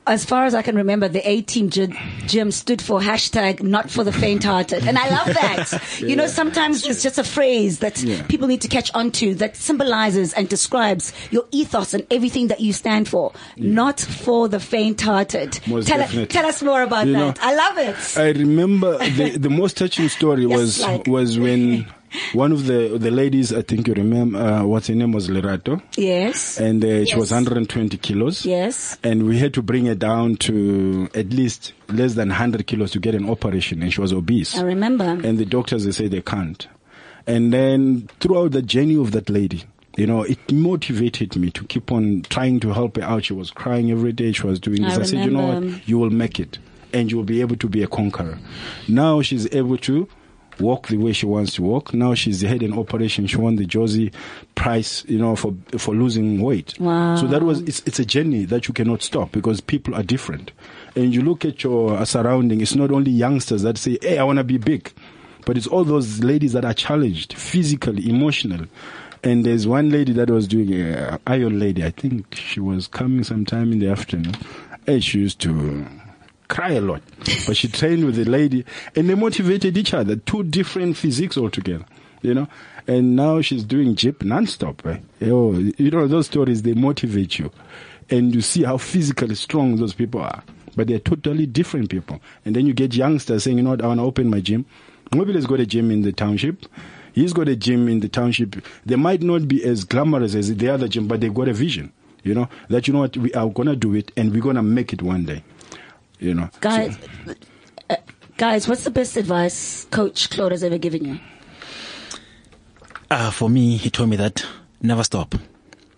as 0.07 0.25
far 0.25 0.45
as 0.45 0.55
I 0.55 0.63
can 0.63 0.75
remember, 0.75 1.07
the 1.07 1.21
A 1.29 1.41
team 1.43 1.69
gy- 1.69 1.93
gym 2.25 2.49
stood 2.51 2.81
for 2.81 2.99
hashtag 2.99 3.61
not 3.61 3.91
for 3.91 4.03
the 4.03 4.11
faint 4.11 4.43
hearted. 4.43 4.85
And 4.87 4.97
I 4.97 5.07
love 5.09 5.27
that. 5.27 5.81
You 5.99 6.15
know, 6.15 6.25
sometimes 6.25 6.83
it's 6.87 7.03
just 7.03 7.19
a 7.19 7.23
phrase 7.23 7.79
that 7.79 8.01
Yeah. 8.01 8.23
people 8.23 8.47
need 8.47 8.61
to 8.61 8.67
catch 8.67 8.91
on 8.95 9.11
to 9.21 9.35
that 9.35 9.55
symbolizes 9.55 10.33
and 10.33 10.49
describes 10.49 11.13
your 11.29 11.45
ethos 11.51 11.93
and 11.93 12.03
everything 12.09 12.47
that 12.47 12.59
you 12.59 12.73
stand 12.73 13.07
for. 13.09 13.31
Not 13.57 13.99
for 13.99 14.49
the 14.49 14.59
faint 14.59 14.99
hearted. 15.01 15.51
Tell, 15.85 16.07
tell 16.25 16.45
us 16.47 16.63
more 16.63 16.81
about 16.81 17.05
You 17.05 17.13
know, 17.13 17.27
that. 17.31 17.39
I 17.43 17.53
love 17.55 17.77
it. 17.77 18.17
I 18.17 18.29
remember 18.31 18.97
the, 18.97 19.37
the 19.37 19.51
most 19.51 19.77
touching 19.77 20.09
story 20.09 20.45
Yes, 20.47 20.57
was 20.57 20.81
like- 20.81 21.05
was 21.07 21.37
when 21.37 21.85
one 22.33 22.51
of 22.51 22.65
the 22.65 22.97
the 22.97 23.11
ladies, 23.11 23.53
I 23.53 23.61
think 23.61 23.87
you 23.87 23.93
remember, 23.93 24.39
uh, 24.39 24.63
what's 24.63 24.87
her 24.87 24.95
name 24.95 25.11
was 25.11 25.29
Lerato, 25.29 25.81
yes. 25.95 26.59
and 26.59 26.83
uh, 26.83 27.05
she 27.05 27.15
was 27.15 27.31
120 27.31 27.97
kilos. 27.97 28.45
Yes. 28.45 28.97
And 29.03 29.25
we 29.25 29.37
had 29.37 29.53
to 29.55 29.61
bring 29.61 29.85
her 29.85 29.95
down 29.95 30.35
to 30.37 31.09
at 31.15 31.29
least 31.29 31.73
less 31.89 32.15
than 32.15 32.29
100 32.29 32.67
kilos 32.67 32.91
to 32.91 32.99
get 32.99 33.15
an 33.15 33.29
operation, 33.29 33.81
and 33.81 33.93
she 33.93 34.01
was 34.01 34.13
obese. 34.13 34.57
I 34.57 34.63
remember. 34.63 35.05
And 35.05 35.37
the 35.37 35.45
doctors 35.45 35.85
they 35.85 35.91
say 35.91 36.07
they 36.07 36.21
can't. 36.21 36.67
And 37.27 37.53
then 37.53 38.09
throughout 38.19 38.51
the 38.51 38.61
journey 38.61 38.97
of 38.97 39.11
that 39.11 39.29
lady, 39.29 39.63
you 39.95 40.07
know, 40.07 40.23
it 40.23 40.51
motivated 40.51 41.35
me 41.35 41.51
to 41.51 41.65
keep 41.65 41.91
on 41.91 42.23
trying 42.29 42.59
to 42.61 42.73
help 42.73 42.95
her 42.95 43.03
out. 43.03 43.25
She 43.25 43.33
was 43.33 43.51
crying 43.51 43.91
every 43.91 44.13
day. 44.13 44.31
She 44.31 44.47
was 44.47 44.59
doing 44.59 44.81
this. 44.81 44.97
I 44.97 45.01
I, 45.01 45.03
said, 45.03 45.25
you 45.25 45.31
know 45.31 45.59
what? 45.59 45.87
You 45.87 45.99
will 45.99 46.09
make 46.09 46.39
it, 46.39 46.57
and 46.93 47.11
you 47.11 47.17
will 47.17 47.23
be 47.23 47.41
able 47.41 47.57
to 47.57 47.69
be 47.69 47.83
a 47.83 47.87
conqueror. 47.87 48.39
Now 48.87 49.21
she's 49.21 49.53
able 49.53 49.77
to 49.79 50.07
walk 50.59 50.87
the 50.87 50.97
way 50.97 51.13
she 51.13 51.25
wants 51.25 51.55
to 51.55 51.63
walk. 51.63 51.93
Now 51.93 52.13
she's 52.13 52.41
had 52.41 52.63
an 52.63 52.77
operation. 52.77 53.27
She 53.27 53.37
won 53.37 53.55
the 53.55 53.65
Josie 53.65 54.11
Prize, 54.55 55.03
you 55.07 55.17
know, 55.17 55.35
for 55.35 55.53
for 55.77 55.95
losing 55.95 56.41
weight. 56.41 56.79
Wow. 56.79 57.15
So 57.15 57.27
that 57.27 57.43
was 57.43 57.61
it's 57.61 57.81
it's 57.85 57.99
a 57.99 58.05
journey 58.05 58.45
that 58.45 58.67
you 58.67 58.73
cannot 58.73 59.01
stop 59.01 59.31
because 59.31 59.61
people 59.61 59.95
are 59.95 60.03
different, 60.03 60.51
and 60.95 61.13
you 61.13 61.21
look 61.21 61.45
at 61.45 61.63
your 61.63 61.97
uh, 61.97 62.05
surrounding. 62.05 62.61
It's 62.61 62.75
not 62.75 62.91
only 62.91 63.11
youngsters 63.11 63.61
that 63.63 63.77
say, 63.77 63.97
"Hey, 64.01 64.17
I 64.17 64.23
want 64.23 64.37
to 64.37 64.43
be 64.43 64.57
big," 64.57 64.91
but 65.45 65.57
it's 65.57 65.67
all 65.67 65.83
those 65.83 66.23
ladies 66.23 66.53
that 66.53 66.65
are 66.65 66.73
challenged 66.73 67.33
physically, 67.33 68.09
emotionally. 68.09 68.67
And 69.23 69.45
there's 69.45 69.67
one 69.67 69.91
lady 69.91 70.13
that 70.13 70.31
was 70.31 70.47
doing 70.47 70.73
a 70.73 71.19
iron 71.27 71.59
lady. 71.59 71.85
I 71.85 71.91
think 71.91 72.33
she 72.33 72.59
was 72.59 72.87
coming 72.87 73.23
sometime 73.23 73.71
in 73.71 73.79
the 73.79 73.87
afternoon, 73.89 74.35
and 74.87 75.03
she 75.03 75.19
used 75.19 75.39
to 75.41 75.85
cry 76.51 76.73
a 76.73 76.81
lot. 76.81 77.01
But 77.47 77.57
she 77.57 77.67
trained 77.67 78.05
with 78.05 78.15
the 78.15 78.25
lady, 78.25 78.65
and 78.95 79.09
they 79.09 79.15
motivated 79.15 79.77
each 79.77 79.93
other. 79.93 80.17
Two 80.17 80.43
different 80.43 80.97
physiques 80.97 81.37
altogether, 81.37 81.85
you 82.21 82.33
know. 82.33 82.47
And 82.87 83.15
now 83.15 83.41
she's 83.41 83.63
doing 83.63 83.95
jip 83.95 84.19
nonstop. 84.19 84.85
Eh? 84.85 85.29
Oh, 85.31 85.53
you 85.53 85.89
know 85.89 86.07
those 86.07 86.27
stories 86.27 86.61
they 86.61 86.73
motivate 86.73 87.39
you, 87.39 87.51
and 88.09 88.35
you 88.35 88.41
see 88.41 88.63
how 88.63 88.77
physically 88.77 89.35
strong 89.35 89.77
those 89.77 89.93
people 89.93 90.21
are. 90.21 90.43
But 90.75 90.87
they're 90.87 90.99
totally 90.99 91.45
different 91.45 91.89
people. 91.89 92.21
And 92.45 92.55
then 92.55 92.65
you 92.65 92.73
get 92.73 92.93
youngsters 92.93 93.43
saying, 93.43 93.57
you 93.57 93.63
know 93.63 93.71
what, 93.71 93.83
I 93.83 93.87
want 93.87 93.99
to 93.99 94.05
open 94.05 94.29
my 94.29 94.39
gym. 94.39 94.65
Mobile's 95.13 95.45
got 95.45 95.59
a 95.59 95.65
gym 95.65 95.91
in 95.91 96.03
the 96.03 96.13
township. 96.13 96.65
He's 97.13 97.33
got 97.33 97.49
a 97.49 97.57
gym 97.57 97.89
in 97.89 97.99
the 97.99 98.07
township. 98.07 98.55
They 98.85 98.95
might 98.95 99.21
not 99.21 99.47
be 99.47 99.63
as 99.65 99.83
glamorous 99.83 100.33
as 100.33 100.55
the 100.55 100.69
other 100.69 100.87
gym, 100.87 101.07
but 101.07 101.19
they've 101.19 101.33
got 101.33 101.49
a 101.49 101.53
vision. 101.53 101.91
You 102.23 102.35
know 102.35 102.49
that 102.69 102.87
you 102.87 102.93
know 102.93 102.99
what 102.99 103.17
we 103.17 103.33
are 103.33 103.49
gonna 103.49 103.75
do 103.75 103.95
it, 103.95 104.11
and 104.15 104.31
we're 104.31 104.43
gonna 104.43 104.63
make 104.63 104.93
it 104.93 105.01
one 105.01 105.25
day. 105.25 105.43
You 106.21 106.35
know, 106.35 106.49
Guys, 106.59 106.95
uh, 107.89 107.95
guys, 108.37 108.67
what's 108.67 108.83
the 108.83 108.91
best 108.91 109.17
advice 109.17 109.85
Coach 109.89 110.29
Claude 110.29 110.51
has 110.51 110.63
ever 110.63 110.77
given 110.77 111.03
you? 111.03 111.19
Uh, 113.09 113.31
for 113.31 113.49
me, 113.49 113.75
he 113.75 113.89
told 113.89 114.09
me 114.09 114.17
that 114.17 114.45
never 114.83 115.03
stop. 115.03 115.33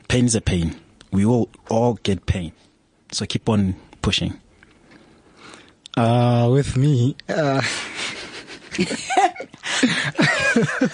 Pain 0.07 0.23
is 0.25 0.33
a 0.33 0.39
pain. 0.39 0.77
We 1.11 1.25
all 1.25 1.49
all 1.69 1.95
get 2.03 2.25
pain, 2.25 2.53
so 3.11 3.25
keep 3.25 3.49
on 3.49 3.75
pushing. 4.01 4.39
Uh, 5.97 6.49
with 6.53 6.77
me, 6.77 7.17
uh, 7.27 7.61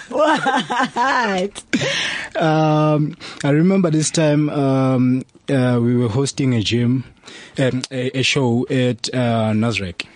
What? 0.08 1.62
Um, 2.36 3.16
I 3.44 3.50
remember 3.50 3.90
this 3.90 4.10
time 4.10 4.48
um, 4.50 5.24
uh, 5.48 5.78
we 5.82 5.96
were 5.96 6.08
hosting 6.08 6.54
a 6.54 6.60
gym, 6.60 7.04
um, 7.58 7.82
a, 7.90 8.18
a 8.18 8.22
show 8.22 8.66
at 8.68 9.12
uh, 9.14 9.52
Nasrec, 9.52 10.06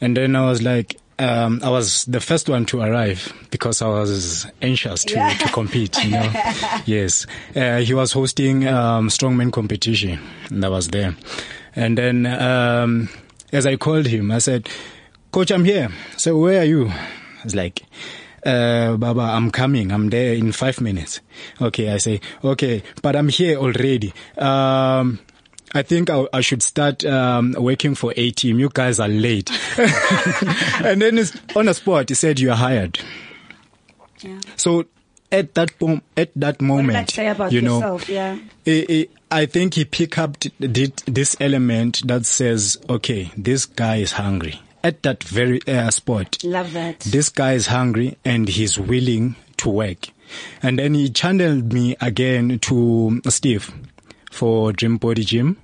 and 0.00 0.16
then 0.16 0.36
I 0.36 0.46
was 0.46 0.62
like, 0.62 0.98
um, 1.18 1.60
I 1.62 1.70
was 1.70 2.04
the 2.06 2.20
first 2.20 2.48
one 2.48 2.64
to 2.66 2.80
arrive 2.80 3.32
because 3.50 3.80
I 3.82 3.88
was 3.88 4.46
anxious 4.62 5.04
to, 5.04 5.14
to 5.14 5.48
compete. 5.52 6.02
You 6.04 6.10
know, 6.10 6.32
yes. 6.86 7.26
Uh, 7.54 7.78
he 7.78 7.94
was 7.94 8.12
hosting 8.12 8.66
um, 8.66 9.08
strongman 9.08 9.52
competition, 9.52 10.18
and 10.50 10.64
I 10.64 10.68
was 10.68 10.88
there. 10.88 11.14
And 11.76 11.98
then 11.98 12.26
um, 12.26 13.08
as 13.52 13.66
I 13.66 13.76
called 13.76 14.06
him, 14.06 14.30
I 14.30 14.38
said, 14.38 14.68
"Coach, 15.30 15.50
I'm 15.50 15.64
here." 15.64 15.90
So 16.16 16.36
where 16.38 16.60
are 16.60 16.64
you? 16.64 16.90
It's 17.44 17.54
like, 17.54 17.82
uh, 18.44 18.96
Baba, 18.96 19.22
I'm 19.22 19.50
coming. 19.50 19.92
I'm 19.92 20.10
there 20.10 20.34
in 20.34 20.52
five 20.52 20.80
minutes. 20.80 21.20
Okay, 21.60 21.90
I 21.90 21.98
say, 21.98 22.20
okay, 22.42 22.82
but 23.02 23.16
I'm 23.16 23.28
here 23.28 23.58
already. 23.58 24.12
Um, 24.38 25.18
I 25.74 25.82
think 25.82 26.08
I, 26.08 26.26
I 26.32 26.40
should 26.40 26.62
start 26.62 27.04
um, 27.04 27.54
working 27.58 27.94
for 27.94 28.12
A 28.16 28.30
team. 28.30 28.60
You 28.60 28.70
guys 28.72 29.00
are 29.00 29.08
late. 29.08 29.50
and 29.78 31.02
then 31.02 31.18
it's, 31.18 31.36
on 31.56 31.66
the 31.66 31.74
spot, 31.74 32.08
he 32.08 32.14
said, 32.14 32.38
you 32.38 32.50
are 32.50 32.56
hired. 32.56 33.00
Yeah. 34.20 34.38
So 34.56 34.84
at 35.32 35.54
that 35.54 35.76
pom- 35.78 36.02
at 36.16 36.30
that 36.36 36.62
moment, 36.62 36.92
that 36.92 37.10
say 37.10 37.26
about 37.26 37.50
you 37.52 37.60
know, 37.60 37.76
yourself? 37.76 38.08
Yeah. 38.08 38.38
I, 39.30 39.46
think 39.46 39.74
he 39.74 39.84
picked 39.84 40.16
up 40.16 40.38
t- 40.38 40.50
th- 40.60 40.94
this 41.06 41.36
element 41.40 42.06
that 42.06 42.24
says, 42.24 42.78
okay, 42.88 43.32
this 43.36 43.66
guy 43.66 43.96
is 43.96 44.12
hungry. 44.12 44.60
At 44.84 45.02
that 45.02 45.24
very 45.24 45.60
uh, 45.66 45.90
spot, 45.90 46.44
Love 46.44 46.72
that. 46.74 47.00
this 47.00 47.30
guy 47.30 47.54
is 47.54 47.66
hungry 47.68 48.18
and 48.24 48.46
he's 48.48 48.78
willing 48.78 49.34
to 49.56 49.70
work. 49.70 50.08
And 50.62 50.78
then 50.78 50.92
he 50.94 51.08
channeled 51.08 51.72
me 51.72 51.96
again 52.02 52.58
to 52.60 53.20
Steve 53.28 53.72
for 54.30 54.72
Dream 54.72 54.98
Body 54.98 55.24
Gym. 55.24 55.56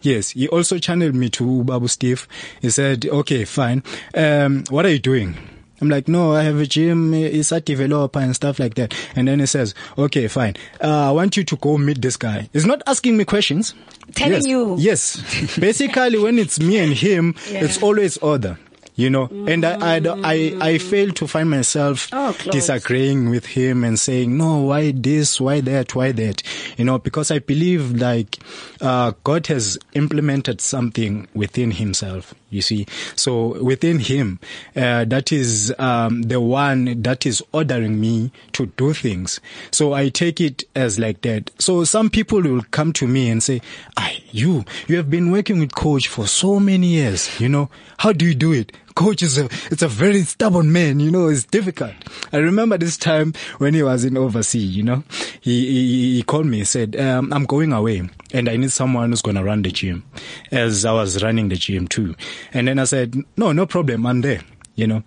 Yes, 0.00 0.30
he 0.30 0.46
also 0.48 0.78
channeled 0.78 1.14
me 1.16 1.28
to 1.30 1.64
Babu 1.64 1.88
Steve. 1.88 2.28
He 2.60 2.70
said, 2.70 3.04
okay, 3.06 3.44
fine. 3.44 3.82
Um, 4.14 4.62
what 4.70 4.86
are 4.86 4.90
you 4.90 4.98
doing? 5.00 5.34
I'm 5.82 5.88
like, 5.88 6.06
no, 6.06 6.32
I 6.32 6.44
have 6.44 6.60
a 6.60 6.64
gym. 6.64 7.12
It's 7.12 7.50
a 7.50 7.60
developer 7.60 8.20
and 8.20 8.36
stuff 8.36 8.60
like 8.60 8.74
that. 8.74 8.94
And 9.16 9.26
then 9.26 9.40
he 9.40 9.46
says, 9.46 9.74
okay, 9.98 10.28
fine. 10.28 10.54
Uh, 10.80 11.08
I 11.08 11.10
want 11.10 11.36
you 11.36 11.42
to 11.42 11.56
go 11.56 11.76
meet 11.76 12.00
this 12.00 12.16
guy. 12.16 12.48
He's 12.52 12.64
not 12.64 12.82
asking 12.86 13.16
me 13.16 13.24
questions. 13.24 13.74
Telling 14.14 14.34
yes. 14.34 14.46
you. 14.46 14.76
Yes. 14.78 15.56
Basically, 15.58 16.20
when 16.20 16.38
it's 16.38 16.60
me 16.60 16.78
and 16.78 16.92
him, 16.92 17.34
Yeah. 17.50 17.64
it's 17.64 17.82
always 17.82 18.16
order. 18.18 18.56
You 18.94 19.08
know, 19.08 19.26
and 19.48 19.64
I, 19.64 19.96
I, 19.96 20.00
I, 20.22 20.56
I 20.60 20.78
fail 20.78 21.12
to 21.12 21.26
find 21.26 21.48
myself 21.48 22.10
Oh, 22.12 22.36
disagreeing 22.52 23.30
with 23.30 23.46
him 23.46 23.84
and 23.84 23.98
saying, 23.98 24.36
no, 24.36 24.58
why 24.58 24.92
this, 24.92 25.40
why 25.40 25.62
that, 25.62 25.94
why 25.94 26.12
that? 26.12 26.42
You 26.76 26.84
know, 26.84 26.98
because 26.98 27.30
I 27.30 27.38
believe 27.38 27.92
like, 27.92 28.38
uh, 28.82 29.12
God 29.24 29.46
has 29.46 29.78
implemented 29.94 30.60
something 30.60 31.26
within 31.32 31.70
himself, 31.70 32.34
you 32.50 32.60
see. 32.60 32.86
So 33.16 33.62
within 33.62 33.98
him, 33.98 34.40
uh, 34.76 35.06
that 35.06 35.32
is, 35.32 35.74
um, 35.78 36.24
the 36.24 36.38
one 36.40 37.00
that 37.00 37.24
is 37.24 37.42
ordering 37.52 37.98
me 37.98 38.30
to 38.52 38.66
do 38.76 38.92
things. 38.92 39.40
So 39.70 39.94
I 39.94 40.10
take 40.10 40.38
it 40.38 40.64
as 40.76 40.98
like 40.98 41.22
that. 41.22 41.50
So 41.58 41.84
some 41.84 42.10
people 42.10 42.42
will 42.42 42.62
come 42.72 42.92
to 42.94 43.06
me 43.06 43.30
and 43.30 43.42
say, 43.42 43.62
I, 43.96 44.22
you, 44.32 44.66
you 44.86 44.96
have 44.98 45.08
been 45.08 45.30
working 45.30 45.60
with 45.60 45.74
coach 45.74 46.08
for 46.08 46.26
so 46.26 46.60
many 46.60 46.88
years, 46.88 47.40
you 47.40 47.48
know, 47.48 47.70
how 47.96 48.12
do 48.12 48.26
you 48.26 48.34
do 48.34 48.52
it? 48.52 48.72
Coach 48.94 49.22
is 49.22 49.38
a, 49.38 49.48
it's 49.70 49.82
a 49.82 49.88
very 49.88 50.22
stubborn 50.22 50.72
man, 50.72 51.00
you 51.00 51.10
know, 51.10 51.28
it's 51.28 51.44
difficult. 51.44 51.92
I 52.32 52.38
remember 52.38 52.78
this 52.78 52.96
time 52.96 53.32
when 53.58 53.74
he 53.74 53.82
was 53.82 54.04
in 54.04 54.16
overseas, 54.16 54.76
you 54.76 54.82
know, 54.82 55.04
he, 55.40 55.66
he, 55.66 56.16
he 56.16 56.22
called 56.22 56.46
me, 56.46 56.58
he 56.58 56.64
said, 56.64 56.96
um, 56.96 57.32
I'm 57.32 57.44
going 57.44 57.72
away 57.72 58.08
and 58.32 58.48
I 58.48 58.56
need 58.56 58.72
someone 58.72 59.10
who's 59.10 59.22
going 59.22 59.36
to 59.36 59.44
run 59.44 59.62
the 59.62 59.70
gym 59.70 60.04
as 60.50 60.84
I 60.84 60.92
was 60.92 61.22
running 61.22 61.48
the 61.48 61.56
gym 61.56 61.88
too. 61.88 62.14
And 62.52 62.68
then 62.68 62.78
I 62.78 62.84
said, 62.84 63.16
no, 63.36 63.52
no 63.52 63.66
problem. 63.66 64.06
I'm 64.06 64.20
there, 64.20 64.40
you 64.74 64.86
know. 64.86 65.02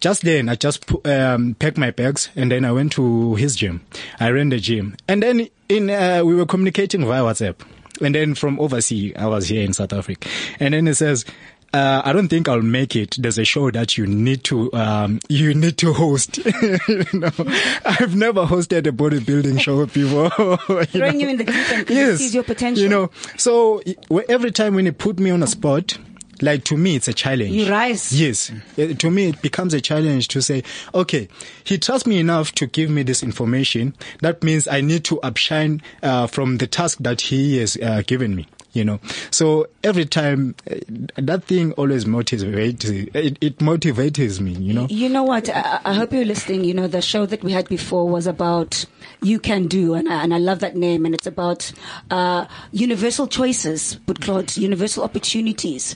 Just 0.00 0.22
then, 0.22 0.48
I 0.48 0.56
just 0.56 0.84
um, 1.06 1.54
packed 1.54 1.78
my 1.78 1.90
bags 1.90 2.28
and 2.36 2.52
then 2.52 2.64
I 2.64 2.72
went 2.72 2.92
to 2.92 3.36
his 3.36 3.56
gym. 3.56 3.86
I 4.20 4.30
ran 4.30 4.50
the 4.50 4.58
gym 4.58 4.96
and 5.08 5.22
then 5.22 5.48
in, 5.68 5.88
uh, 5.88 6.22
we 6.24 6.34
were 6.34 6.46
communicating 6.46 7.04
via 7.06 7.22
WhatsApp. 7.22 7.60
And 8.00 8.14
then 8.14 8.34
from 8.34 8.58
overseas, 8.58 9.12
I 9.16 9.26
was 9.26 9.46
here 9.46 9.62
in 9.64 9.72
South 9.72 9.92
Africa. 9.92 10.28
And 10.58 10.74
then 10.74 10.86
he 10.86 10.94
says, 10.94 11.24
uh, 11.74 12.02
I 12.04 12.12
don't 12.12 12.28
think 12.28 12.48
I'll 12.48 12.62
make 12.62 12.94
it. 12.94 13.16
There's 13.18 13.36
a 13.38 13.44
show 13.44 13.70
that 13.72 13.98
you 13.98 14.06
need 14.06 14.44
to, 14.44 14.72
um, 14.74 15.18
you 15.28 15.52
need 15.54 15.76
to 15.78 15.92
host. 15.92 16.38
you 16.88 17.04
know, 17.12 17.30
I've 17.84 18.14
never 18.14 18.44
hosted 18.46 18.86
a 18.86 18.92
bodybuilding 18.92 19.60
show 19.60 19.84
before. 19.86 20.30
you 20.68 20.84
Throwing 20.86 21.18
know. 21.18 21.24
you 21.24 21.28
in 21.30 21.36
the 21.38 21.44
deep 21.44 21.70
end 21.72 21.88
he 21.88 22.16
sees 22.16 22.34
your 22.34 22.44
potential. 22.44 22.82
You 22.82 22.88
know, 22.88 23.10
so 23.36 23.82
every 24.28 24.52
time 24.52 24.76
when 24.76 24.86
you 24.86 24.92
put 24.92 25.18
me 25.18 25.30
on 25.30 25.42
a 25.42 25.48
spot, 25.48 25.98
like 26.42 26.64
to 26.64 26.76
me, 26.76 26.96
it's 26.96 27.08
a 27.08 27.12
challenge. 27.12 27.50
You 27.50 27.70
rise. 27.70 28.12
Yes. 28.12 28.50
Uh, 28.78 28.94
To 28.94 29.10
me, 29.10 29.28
it 29.30 29.42
becomes 29.42 29.72
a 29.74 29.80
challenge 29.80 30.28
to 30.28 30.42
say, 30.42 30.62
okay, 30.94 31.28
he 31.64 31.78
trusts 31.78 32.06
me 32.06 32.18
enough 32.18 32.52
to 32.52 32.66
give 32.66 32.90
me 32.90 33.02
this 33.02 33.22
information. 33.22 33.94
That 34.20 34.42
means 34.42 34.68
I 34.68 34.80
need 34.80 35.04
to 35.06 35.20
upshine 35.22 35.80
uh, 36.02 36.26
from 36.26 36.58
the 36.58 36.66
task 36.66 36.98
that 37.00 37.20
he 37.20 37.58
has 37.58 37.76
uh, 37.76 38.02
given 38.06 38.34
me. 38.36 38.46
You 38.74 38.84
know. 38.84 39.00
So 39.30 39.66
every 39.82 40.04
time 40.04 40.54
uh, 40.70 40.74
that 41.16 41.44
thing 41.44 41.72
always 41.72 42.04
motivates, 42.04 42.84
it, 43.14 43.38
it 43.40 43.58
motivates 43.58 44.40
me, 44.40 44.52
you 44.52 44.74
know. 44.74 44.86
You 44.90 45.08
know 45.08 45.22
what? 45.22 45.48
I, 45.48 45.80
I 45.84 45.94
hope 45.94 46.12
you're 46.12 46.24
listening. 46.24 46.64
You 46.64 46.74
know, 46.74 46.86
the 46.86 47.00
show 47.00 47.24
that 47.26 47.42
we 47.42 47.52
had 47.52 47.68
before 47.68 48.08
was 48.08 48.26
about 48.26 48.84
You 49.22 49.38
Can 49.38 49.66
Do, 49.66 49.94
and 49.94 50.08
I, 50.08 50.22
and 50.22 50.34
I 50.34 50.38
love 50.38 50.58
that 50.60 50.76
name. 50.76 51.06
And 51.06 51.14
it's 51.14 51.26
about 51.26 51.72
uh, 52.10 52.46
universal 52.72 53.26
choices, 53.26 53.94
but 54.06 54.20
Claude, 54.20 54.56
universal 54.56 55.04
opportunities. 55.04 55.94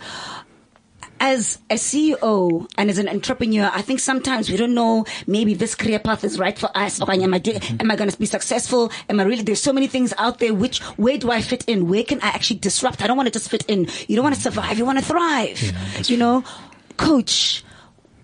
As 1.20 1.58
a 1.68 1.74
CEO 1.74 2.70
and 2.78 2.90
as 2.90 2.98
an 2.98 3.08
entrepreneur, 3.08 3.70
I 3.72 3.82
think 3.82 4.00
sometimes 4.00 4.50
we 4.50 4.56
don't 4.56 4.74
know 4.74 5.04
maybe 5.26 5.54
this 5.54 5.74
career 5.74 5.98
path 5.98 6.24
is 6.24 6.38
right 6.38 6.58
for 6.58 6.70
us. 6.76 7.00
Or 7.00 7.10
am 7.10 7.34
I 7.34 7.38
doing, 7.38 7.58
mm-hmm. 7.58 7.80
am 7.80 7.90
I 7.90 7.96
going 7.96 8.10
to 8.10 8.18
be 8.18 8.26
successful? 8.26 8.92
Am 9.08 9.18
I 9.20 9.24
really, 9.24 9.42
there's 9.42 9.62
so 9.62 9.72
many 9.72 9.88
things 9.88 10.14
out 10.18 10.38
there. 10.38 10.54
Which, 10.54 10.80
where 10.96 11.18
do 11.18 11.30
I 11.30 11.40
fit 11.40 11.64
in? 11.66 11.88
Where 11.88 12.04
can 12.04 12.20
I 12.20 12.28
actually 12.28 12.60
disrupt? 12.60 13.02
I 13.02 13.06
don't 13.06 13.16
want 13.16 13.26
to 13.26 13.32
just 13.32 13.50
fit 13.50 13.64
in. 13.66 13.88
You 14.06 14.16
don't 14.16 14.24
want 14.24 14.36
to 14.36 14.40
survive. 14.40 14.78
You 14.78 14.84
want 14.84 14.98
to 14.98 15.04
thrive. 15.04 15.60
you 16.08 16.16
know, 16.16 16.44
coach, 16.96 17.64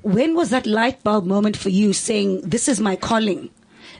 when 0.02 0.34
was 0.34 0.50
that 0.50 0.66
light 0.66 1.02
bulb 1.02 1.24
moment 1.24 1.56
for 1.56 1.70
you 1.70 1.92
saying, 1.92 2.42
this 2.42 2.68
is 2.68 2.78
my 2.78 2.94
calling? 2.94 3.50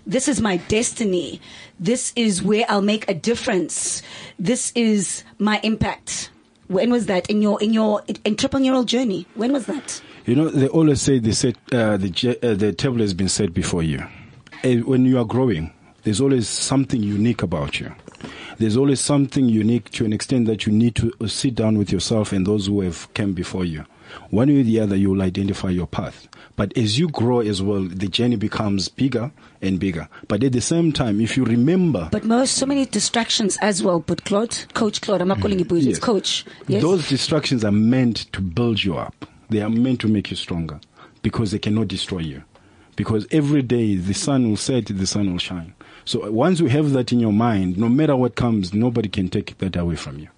This 0.07 0.29
is 0.29 0.41
my 0.41 0.59
destiny. 0.59 1.41
This 1.81 2.13
is 2.15 2.43
where 2.43 2.67
I'll 2.69 2.83
make 2.83 3.09
a 3.09 3.15
difference. 3.15 4.03
This 4.39 4.71
is 4.75 5.25
my 5.39 5.61
impact. 5.63 6.31
When 6.69 6.91
was 6.91 7.07
that 7.07 7.29
in 7.29 7.43
your 7.43 7.63
in 7.63 7.73
your 7.73 8.01
entrepreneurial 8.03 8.87
journey? 8.87 9.27
When 9.35 9.53
was 9.53 9.67
that? 9.67 10.01
You 10.27 10.35
know, 10.35 10.49
they 10.49 10.69
always 10.69 11.03
say 11.03 11.19
they 11.19 11.33
set, 11.33 11.57
uh, 11.71 11.99
the, 11.99 12.39
uh, 12.43 12.55
the 12.55 12.73
table 12.73 13.01
has 13.01 13.13
been 13.13 13.29
set 13.29 13.53
before 13.53 13.83
you. 13.83 14.07
When 14.63 15.05
you 15.05 15.19
are 15.19 15.27
growing, 15.27 15.71
there's 16.05 16.19
always 16.19 16.49
something 16.49 17.03
unique 17.03 17.43
about 17.43 17.79
you. 17.79 17.95
There's 18.57 18.79
always 18.79 19.01
something 19.01 19.49
unique 19.51 19.91
to 19.91 20.07
an 20.07 20.15
extent 20.15 20.47
that 20.47 20.65
you 20.65 20.73
need 20.73 20.95
to 20.97 21.13
uh, 21.21 21.27
sit 21.27 21.55
down 21.55 21.77
with 21.77 21.93
yourself 21.93 22.33
and 22.33 22.47
those 22.47 22.69
who 22.69 22.81
have 22.81 23.13
come 23.13 23.35
before 23.35 23.67
you. 23.67 23.85
One 24.31 24.49
way 24.49 24.61
or 24.61 24.65
the 24.65 24.81
other, 24.81 24.97
you 24.97 25.11
will 25.11 25.23
identify 25.23 25.71
your 25.71 25.87
path. 25.87 26.29
But 26.57 26.77
as 26.77 26.99
you 26.99 27.09
grow 27.09 27.41
as 27.41 27.61
well, 27.63 27.83
the 27.83 28.07
journey 28.09 28.37
becomes 28.37 28.89
bigger 28.89 29.33
and 29.61 29.81
bigger. 29.81 30.09
But 30.29 30.45
at 30.45 30.53
the 30.53 30.61
same 30.61 30.93
time, 30.93 31.21
if 31.21 31.37
you 31.37 31.45
remember 31.45 32.09
But 32.13 32.25
most 32.25 32.53
so 32.55 32.67
many 32.67 32.87
distractions 32.87 33.59
as 33.61 33.83
well. 33.83 34.01
But 34.01 34.25
Claude, 34.25 34.57
Coach 34.75 35.01
Claude, 35.01 35.21
I'm 35.21 35.29
not 35.29 35.41
calling 35.41 35.59
you 35.59 35.65
Boozy, 35.65 35.91
it's 35.91 35.99
Yes. 35.99 36.05
Coach. 36.05 36.45
Yes. 36.69 36.83
Those 36.83 37.09
distractions 37.09 37.65
are 37.65 37.73
meant 37.73 38.33
to 38.33 38.41
build 38.41 38.85
you 38.85 38.97
up. 38.97 39.27
They 39.51 39.61
are 39.63 39.71
meant 39.71 40.01
to 40.01 40.09
make 40.09 40.31
you 40.31 40.37
stronger 40.37 40.81
because 41.23 41.51
they 41.51 41.59
cannot 41.59 41.89
destroy 41.89 42.21
you. 42.21 42.43
Because 42.97 43.27
every 43.33 43.63
day 43.63 43.97
the 43.97 44.15
sun 44.15 44.49
will 44.49 44.57
set, 44.57 44.87
the 44.87 45.07
sun 45.07 45.33
will 45.33 45.39
shine. 45.39 45.75
So 46.05 46.31
once 46.31 46.61
you 46.61 46.67
have 46.67 46.93
that 46.93 47.13
in 47.13 47.19
your 47.19 47.33
mind, 47.33 47.77
no 47.77 47.89
matter 47.89 48.15
what 48.15 48.37
comes, 48.37 48.73
nobody 48.73 49.09
can 49.09 49.29
take 49.29 49.59
that 49.59 49.75
away 49.75 49.97
from 49.97 50.19
you. 50.19 50.29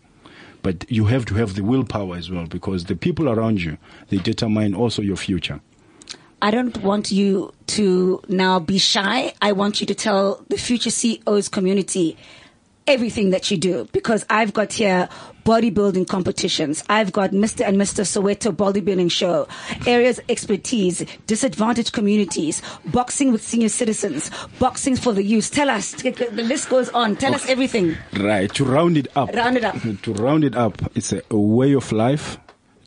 But 0.66 0.84
you 0.90 1.04
have 1.04 1.24
to 1.26 1.34
have 1.34 1.54
the 1.54 1.62
willpower 1.62 2.16
as 2.16 2.28
well 2.28 2.46
because 2.46 2.86
the 2.86 2.96
people 2.96 3.28
around 3.28 3.62
you, 3.62 3.78
they 4.08 4.16
determine 4.16 4.74
also 4.74 5.00
your 5.00 5.14
future. 5.16 5.60
I 6.42 6.50
don't 6.50 6.76
want 6.78 7.12
you 7.12 7.52
to 7.78 8.20
now 8.26 8.58
be 8.58 8.78
shy. 8.78 9.32
I 9.40 9.52
want 9.52 9.80
you 9.80 9.86
to 9.86 9.94
tell 9.94 10.44
the 10.48 10.56
future 10.56 10.90
CEOs 10.90 11.48
community 11.48 12.16
everything 12.86 13.30
that 13.30 13.50
you 13.50 13.56
do 13.56 13.88
because 13.92 14.24
I've 14.30 14.52
got 14.52 14.72
here 14.72 15.08
bodybuilding 15.44 16.08
competitions. 16.08 16.82
I've 16.88 17.12
got 17.12 17.30
Mr. 17.30 17.66
and 17.66 17.76
Mr. 17.76 18.04
Soweto 18.04 18.54
bodybuilding 18.54 19.10
show, 19.10 19.46
areas 19.86 20.20
expertise, 20.28 21.04
disadvantaged 21.26 21.92
communities, 21.92 22.62
boxing 22.86 23.30
with 23.32 23.42
senior 23.42 23.68
citizens, 23.68 24.30
boxing 24.58 24.96
for 24.96 25.12
the 25.12 25.22
youth. 25.22 25.50
Tell 25.52 25.70
us, 25.70 25.92
the 25.92 26.30
list 26.44 26.68
goes 26.68 26.88
on. 26.90 27.16
Tell 27.16 27.34
us 27.34 27.48
everything. 27.48 27.96
Right. 28.18 28.52
To 28.54 28.64
round 28.64 28.96
it 28.96 29.08
up. 29.16 29.32
Round 29.34 29.56
it 29.56 29.64
up. 29.64 29.76
To 30.02 30.12
round 30.14 30.44
it 30.44 30.54
up, 30.54 30.82
it's 30.96 31.12
a, 31.12 31.22
a 31.30 31.38
way 31.38 31.72
of 31.74 31.90
life 31.92 32.38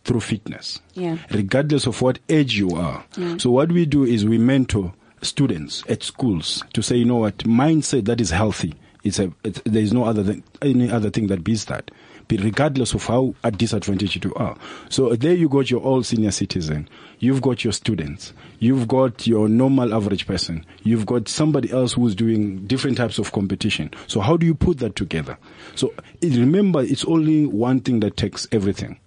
through 0.03 0.20
fitness. 0.22 0.79
Yeah. 0.94 1.18
Regardless 1.32 1.86
of 1.88 2.01
what 2.01 2.20
age 2.29 2.58
you 2.58 2.72
are. 2.75 3.03
Yeah. 3.18 3.38
So 3.38 3.51
what 3.51 3.72
we 3.72 3.86
do 3.86 4.03
is 4.03 4.25
we 4.25 4.38
mentor 4.38 4.94
students 5.22 5.84
at 5.89 6.03
schools 6.03 6.63
to 6.74 6.82
say, 6.82 6.96
you 6.98 7.06
know 7.06 7.18
what, 7.18 7.38
mindset 7.39 8.06
that 8.06 8.22
is 8.22 8.29
healthy. 8.32 8.74
It's 9.03 9.20
a, 9.20 9.32
it's, 9.44 9.62
there 9.65 9.82
is 9.82 9.94
no 9.94 10.03
other 10.03 10.24
thing, 10.24 10.44
any 10.62 10.91
other 10.91 11.10
thing 11.10 11.27
that 11.27 11.44
beats 11.44 11.65
that. 11.65 11.91
Be 12.27 12.38
regardless 12.38 12.94
of 12.94 13.06
how 13.06 13.34
at 13.44 13.58
disadvantage 13.58 14.24
you 14.24 14.34
are. 14.36 14.56
So 14.89 15.15
there 15.15 15.34
you 15.34 15.50
got 15.50 15.72
your 15.72 15.82
all 15.82 16.03
senior 16.03 16.32
citizen. 16.32 16.88
You've 17.20 17.41
got 17.41 17.63
your 17.63 17.74
students. 17.74 18.34
You've 18.60 18.88
got 18.88 19.25
your 19.25 19.50
normal 19.50 19.94
average 19.96 20.27
person. 20.27 20.65
You've 20.84 21.06
got 21.06 21.27
somebody 21.27 21.72
else 21.72 21.94
who's 21.94 22.13
doing 22.13 22.68
different 22.68 22.98
types 22.98 23.18
of 23.18 23.32
competition. 23.32 23.91
So 24.08 24.20
how 24.20 24.38
do 24.38 24.46
you 24.46 24.53
put 24.53 24.77
that 24.79 24.96
together? 24.96 25.38
So 25.75 25.94
remember, 26.22 26.82
it's 26.82 27.06
only 27.06 27.46
one 27.46 27.79
thing 27.79 28.01
that 28.01 28.18
takes 28.18 28.48
everything. 28.51 29.00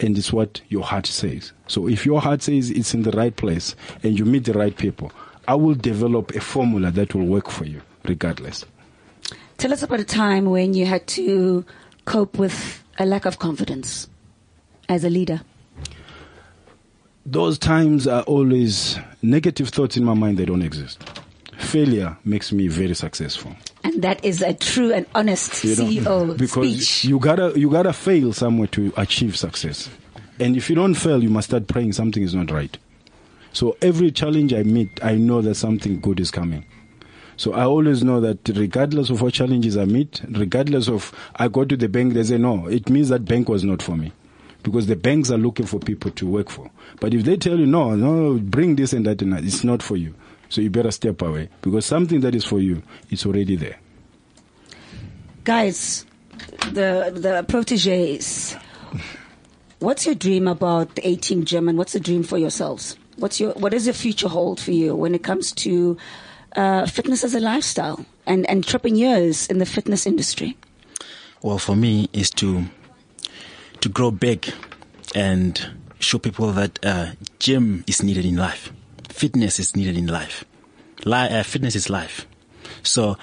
And 0.00 0.18
it's 0.18 0.32
what 0.32 0.60
your 0.68 0.82
heart 0.82 1.06
says. 1.06 1.52
So 1.68 1.88
if 1.88 2.04
your 2.04 2.20
heart 2.20 2.42
says 2.42 2.68
it's 2.68 2.94
in 2.94 3.04
the 3.04 3.12
right 3.12 3.34
place 3.34 3.76
and 4.02 4.18
you 4.18 4.24
meet 4.24 4.44
the 4.44 4.52
right 4.52 4.76
people, 4.76 5.12
I 5.46 5.54
will 5.54 5.74
develop 5.74 6.34
a 6.34 6.40
formula 6.40 6.90
that 6.90 7.14
will 7.14 7.26
work 7.26 7.48
for 7.48 7.64
you 7.64 7.80
regardless. 8.04 8.64
Tell 9.58 9.72
us 9.72 9.82
about 9.82 10.00
a 10.00 10.04
time 10.04 10.46
when 10.46 10.74
you 10.74 10.86
had 10.86 11.06
to 11.08 11.64
cope 12.04 12.38
with 12.38 12.82
a 12.98 13.06
lack 13.06 13.24
of 13.24 13.38
confidence 13.38 14.08
as 14.88 15.04
a 15.04 15.10
leader. 15.10 15.40
Those 17.26 17.58
times 17.58 18.06
are 18.06 18.22
always 18.22 18.98
negative 19.22 19.70
thoughts 19.70 19.96
in 19.96 20.04
my 20.04 20.12
mind, 20.14 20.36
they 20.38 20.44
don't 20.44 20.62
exist. 20.62 21.02
Failure 21.58 22.16
makes 22.24 22.52
me 22.52 22.68
very 22.68 22.94
successful. 22.94 23.54
And 23.82 24.02
that 24.02 24.22
is 24.24 24.42
a 24.42 24.52
true 24.52 24.92
and 24.92 25.06
honest 25.14 25.64
you 25.64 25.76
know, 25.76 25.84
CEO 25.84 26.38
because 26.38 26.86
speech. 26.86 27.04
you 27.04 27.18
gotta 27.18 27.52
you 27.58 27.70
gotta 27.70 27.92
fail 27.92 28.32
somewhere 28.32 28.66
to 28.68 28.92
achieve 28.96 29.36
success 29.36 29.88
and 30.40 30.56
if 30.56 30.68
you 30.68 30.74
don't 30.74 30.94
fail 30.94 31.22
you 31.22 31.30
must 31.30 31.48
start 31.50 31.66
praying 31.68 31.92
something 31.92 32.22
is 32.22 32.34
not 32.34 32.50
right 32.50 32.76
so 33.52 33.76
every 33.82 34.10
challenge 34.10 34.52
i 34.52 34.62
meet 34.62 34.88
i 35.04 35.14
know 35.14 35.40
that 35.42 35.54
something 35.54 36.00
good 36.00 36.18
is 36.18 36.30
coming 36.30 36.64
so 37.36 37.52
i 37.52 37.64
always 37.64 38.02
know 38.02 38.20
that 38.20 38.48
regardless 38.54 39.10
of 39.10 39.20
what 39.20 39.34
challenges 39.34 39.76
i 39.76 39.84
meet 39.84 40.22
regardless 40.30 40.88
of 40.88 41.12
i 41.36 41.48
go 41.48 41.64
to 41.64 41.76
the 41.76 41.88
bank 41.88 42.14
they 42.14 42.22
say 42.22 42.38
no. 42.38 42.66
It 42.66 42.88
means 42.88 43.08
that 43.08 43.24
bank 43.24 43.48
was 43.48 43.64
not 43.64 43.82
for 43.82 43.96
me. 43.96 44.12
Because 44.62 44.86
the 44.86 44.96
banks 44.96 45.30
are 45.30 45.36
looking 45.36 45.66
for 45.66 45.78
people 45.78 46.10
to 46.12 46.26
work 46.26 46.48
for. 46.48 46.70
But 47.00 47.12
if 47.12 47.24
they 47.24 47.36
tell 47.36 47.58
you 47.58 47.66
no 47.66 47.94
no 47.94 48.38
bring 48.38 48.76
this 48.76 48.92
and 48.92 49.04
that 49.06 49.20
and 49.22 49.32
that 49.32 49.44
it's 49.44 49.64
not 49.64 49.82
for 49.82 49.96
you. 49.96 50.14
So 50.48 50.60
you 50.60 50.70
better 50.70 50.90
step 50.90 51.20
away. 51.22 51.48
Because 51.60 51.84
something 51.84 52.20
that 52.20 52.34
is 52.34 52.44
for 52.44 52.60
you 52.60 52.82
it's 53.10 53.26
already 53.26 53.56
there. 53.56 53.78
Guys, 55.44 56.06
the 56.72 57.12
the 57.14 57.44
proteges. 57.46 58.56
What's 59.80 60.06
your 60.06 60.14
dream 60.14 60.48
about 60.48 60.94
the 60.94 61.06
A 61.06 61.16
Team 61.16 61.44
Gym, 61.44 61.76
what's 61.76 61.92
the 61.92 62.00
dream 62.00 62.22
for 62.22 62.38
yourselves? 62.38 62.96
What's 63.16 63.38
your 63.38 63.52
what 63.52 63.72
does 63.72 63.86
your 63.86 63.94
future 63.94 64.28
hold 64.28 64.58
for 64.60 64.72
you 64.72 64.94
when 64.94 65.14
it 65.14 65.22
comes 65.22 65.52
to 65.52 65.98
uh, 66.56 66.86
fitness 66.86 67.24
as 67.24 67.34
a 67.34 67.40
lifestyle 67.40 68.04
and 68.26 68.48
entrepreneurs 68.48 69.46
in 69.48 69.58
the 69.58 69.66
fitness 69.66 70.06
industry? 70.06 70.56
Well, 71.42 71.58
for 71.58 71.76
me, 71.76 72.08
is 72.12 72.30
to 72.30 72.64
to 73.80 73.88
grow 73.88 74.10
big 74.10 74.52
and 75.14 75.60
show 75.98 76.18
people 76.18 76.52
that 76.52 76.78
uh, 76.84 77.12
gym 77.38 77.84
is 77.86 78.02
needed 78.02 78.24
in 78.24 78.36
life, 78.36 78.72
fitness 79.08 79.58
is 79.58 79.76
needed 79.76 79.96
in 79.96 80.06
life, 80.06 80.44
Li- 81.04 81.28
uh, 81.28 81.42
fitness 81.42 81.76
is 81.76 81.90
life. 81.90 82.26
So, 82.82 83.16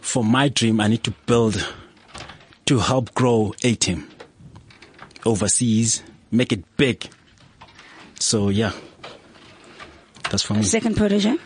for 0.00 0.24
my 0.24 0.48
dream, 0.48 0.80
I 0.80 0.88
need 0.88 1.04
to 1.04 1.12
build 1.26 1.66
to 2.66 2.78
help 2.80 3.14
grow 3.14 3.54
a 3.62 3.74
team 3.74 4.08
overseas, 5.24 6.02
make 6.30 6.52
it 6.52 6.64
big. 6.76 7.08
So 8.18 8.48
yeah, 8.48 8.72
that's 10.30 10.42
for 10.42 10.54
me. 10.54 10.62
Second 10.62 10.96
protege. 10.96 11.36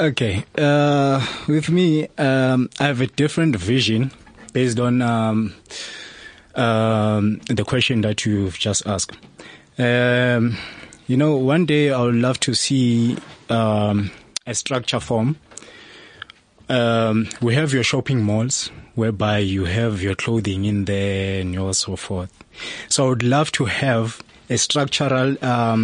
Okay. 0.00 0.44
Uh, 0.56 1.24
with 1.46 1.70
me, 1.70 2.08
um, 2.18 2.70
I 2.78 2.84
have 2.84 3.00
a 3.00 3.06
different 3.06 3.56
vision 3.56 4.12
based 4.52 4.78
on 4.80 5.02
um, 5.02 5.54
um, 6.54 7.40
the 7.48 7.64
question 7.64 8.00
that 8.02 8.24
you've 8.24 8.58
just 8.58 8.86
asked. 8.86 9.16
Um, 9.78 10.56
you 11.06 11.16
know, 11.16 11.36
one 11.36 11.66
day 11.66 11.92
I 11.92 12.02
would 12.02 12.14
love 12.14 12.40
to 12.40 12.54
see 12.54 13.16
um, 13.48 14.10
a 14.46 14.54
structure 14.54 15.00
form. 15.00 15.36
Um, 16.68 17.28
we 17.40 17.54
have 17.54 17.72
your 17.72 17.82
shopping 17.82 18.22
malls 18.22 18.70
whereby 18.94 19.38
you 19.38 19.64
have 19.64 20.02
your 20.02 20.14
clothing 20.14 20.64
in 20.64 20.84
there 20.84 21.40
and 21.40 21.54
your 21.54 21.72
so 21.72 21.96
forth. 21.96 22.32
So 22.88 23.06
I 23.06 23.08
would 23.08 23.22
love 23.22 23.52
to 23.52 23.64
have 23.64 24.22
a 24.50 24.58
structural 24.58 25.36
uh, 25.42 25.76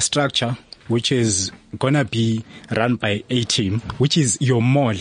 structure 0.00 0.56
which 0.88 1.12
is 1.12 1.50
gonna 1.78 2.04
be 2.04 2.44
run 2.76 2.96
by 2.96 3.22
a 3.30 3.44
team, 3.44 3.80
which 3.98 4.16
is 4.16 4.38
your 4.40 4.62
mall, 4.62 4.94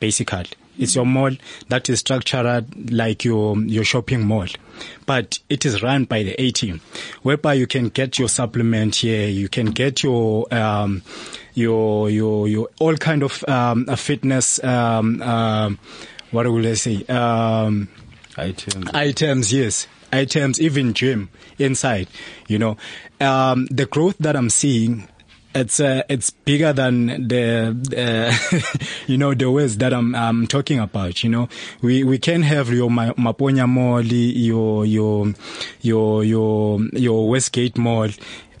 basically. 0.00 0.46
It's 0.78 0.94
your 0.94 1.06
mall 1.06 1.32
that 1.70 1.88
is 1.90 1.98
structured 2.00 2.92
like 2.92 3.24
your 3.24 3.58
your 3.62 3.82
shopping 3.82 4.24
mall, 4.24 4.46
but 5.06 5.40
it 5.48 5.66
is 5.66 5.82
run 5.82 6.04
by 6.04 6.22
the 6.22 6.40
A 6.40 6.52
team, 6.52 6.80
whereby 7.22 7.54
you 7.54 7.66
can 7.66 7.88
get 7.88 8.16
your 8.16 8.28
supplement 8.28 8.94
here, 8.94 9.26
you 9.28 9.48
can 9.48 9.66
get 9.66 10.04
your 10.04 10.46
um, 10.54 11.02
your 11.54 12.08
your 12.10 12.46
your 12.46 12.68
all 12.78 12.96
kind 12.96 13.24
of 13.24 13.42
um, 13.48 13.86
uh, 13.88 13.96
fitness. 13.96 14.62
Um, 14.62 15.20
um, 15.22 15.78
what 16.30 16.46
will 16.46 16.64
I 16.64 16.74
say? 16.74 17.04
Um, 17.06 17.88
Items. 18.36 18.90
items 18.94 19.52
yes 19.52 19.88
items 20.12 20.60
even 20.60 20.94
gym 20.94 21.28
inside 21.58 22.06
you 22.46 22.56
know 22.56 22.76
um 23.20 23.66
the 23.66 23.84
growth 23.84 24.14
that 24.20 24.36
i'm 24.36 24.48
seeing 24.48 25.08
it's 25.54 25.80
uh, 25.80 26.02
it's 26.08 26.30
bigger 26.30 26.72
than 26.72 27.28
the 27.28 27.74
uh, 27.96 28.58
you 29.06 29.16
know 29.16 29.34
the 29.34 29.50
words 29.50 29.78
that 29.78 29.92
I'm 29.92 30.14
I'm 30.14 30.46
talking 30.46 30.78
about 30.78 31.24
you 31.24 31.30
know 31.30 31.48
we 31.80 32.04
we 32.04 32.18
can 32.18 32.42
have 32.42 32.70
your 32.70 32.90
Ma- 32.90 33.14
Maponya 33.14 33.68
Mall 33.68 34.04
your 34.04 34.84
your 34.84 35.34
your 35.80 36.24
your 36.24 36.80
your 36.92 37.28
Westgate 37.28 37.78
Mall 37.78 38.08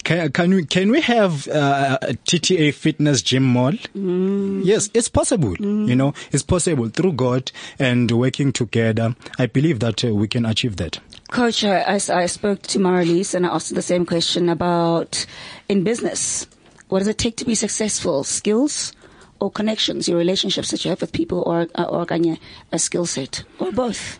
can, 0.08 0.32
can 0.32 0.54
we 0.54 0.64
can 0.64 0.90
we 0.90 1.02
have 1.02 1.46
uh, 1.48 1.98
a 2.00 2.14
TTA 2.14 2.72
Fitness 2.72 3.20
Gym 3.20 3.42
Mall? 3.42 3.72
Mm. 3.94 4.62
Yes, 4.64 4.88
it's 4.94 5.08
possible. 5.08 5.54
Mm. 5.56 5.86
You 5.86 5.96
know, 5.96 6.14
it's 6.32 6.42
possible 6.42 6.88
through 6.88 7.12
God 7.12 7.52
and 7.78 8.10
working 8.10 8.52
together. 8.52 9.14
I 9.38 9.46
believe 9.46 9.80
that 9.80 10.02
uh, 10.02 10.14
we 10.14 10.26
can 10.26 10.46
achieve 10.46 10.76
that. 10.76 10.98
Coach, 11.30 11.62
I, 11.62 12.00
I 12.08 12.24
spoke 12.26 12.62
to 12.62 12.78
Marlies 12.78 13.34
and 13.34 13.44
I 13.44 13.50
asked 13.50 13.74
the 13.74 13.82
same 13.82 14.06
question 14.06 14.48
about 14.48 15.26
in 15.68 15.84
business. 15.84 16.46
What 16.88 17.00
does 17.00 17.08
it 17.08 17.18
take 17.18 17.36
to 17.36 17.44
be 17.44 17.54
successful? 17.54 18.24
Skills 18.24 18.92
or 19.40 19.50
connections, 19.50 20.08
your 20.08 20.18
relationships 20.18 20.70
that 20.70 20.84
you 20.84 20.90
have 20.90 21.00
with 21.00 21.12
people, 21.12 21.42
or 21.46 21.68
or 21.78 22.06
a, 22.10 22.38
a 22.72 22.78
skill 22.78 23.06
set, 23.06 23.44
or 23.58 23.72
both? 23.72 24.18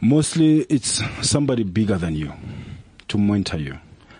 Mostly, 0.00 0.60
it's 0.68 1.02
somebody 1.22 1.64
bigger 1.64 1.96
than 1.98 2.14
you 2.14 2.32
to 3.08 3.18
mentor 3.18 3.58
you 3.58 3.78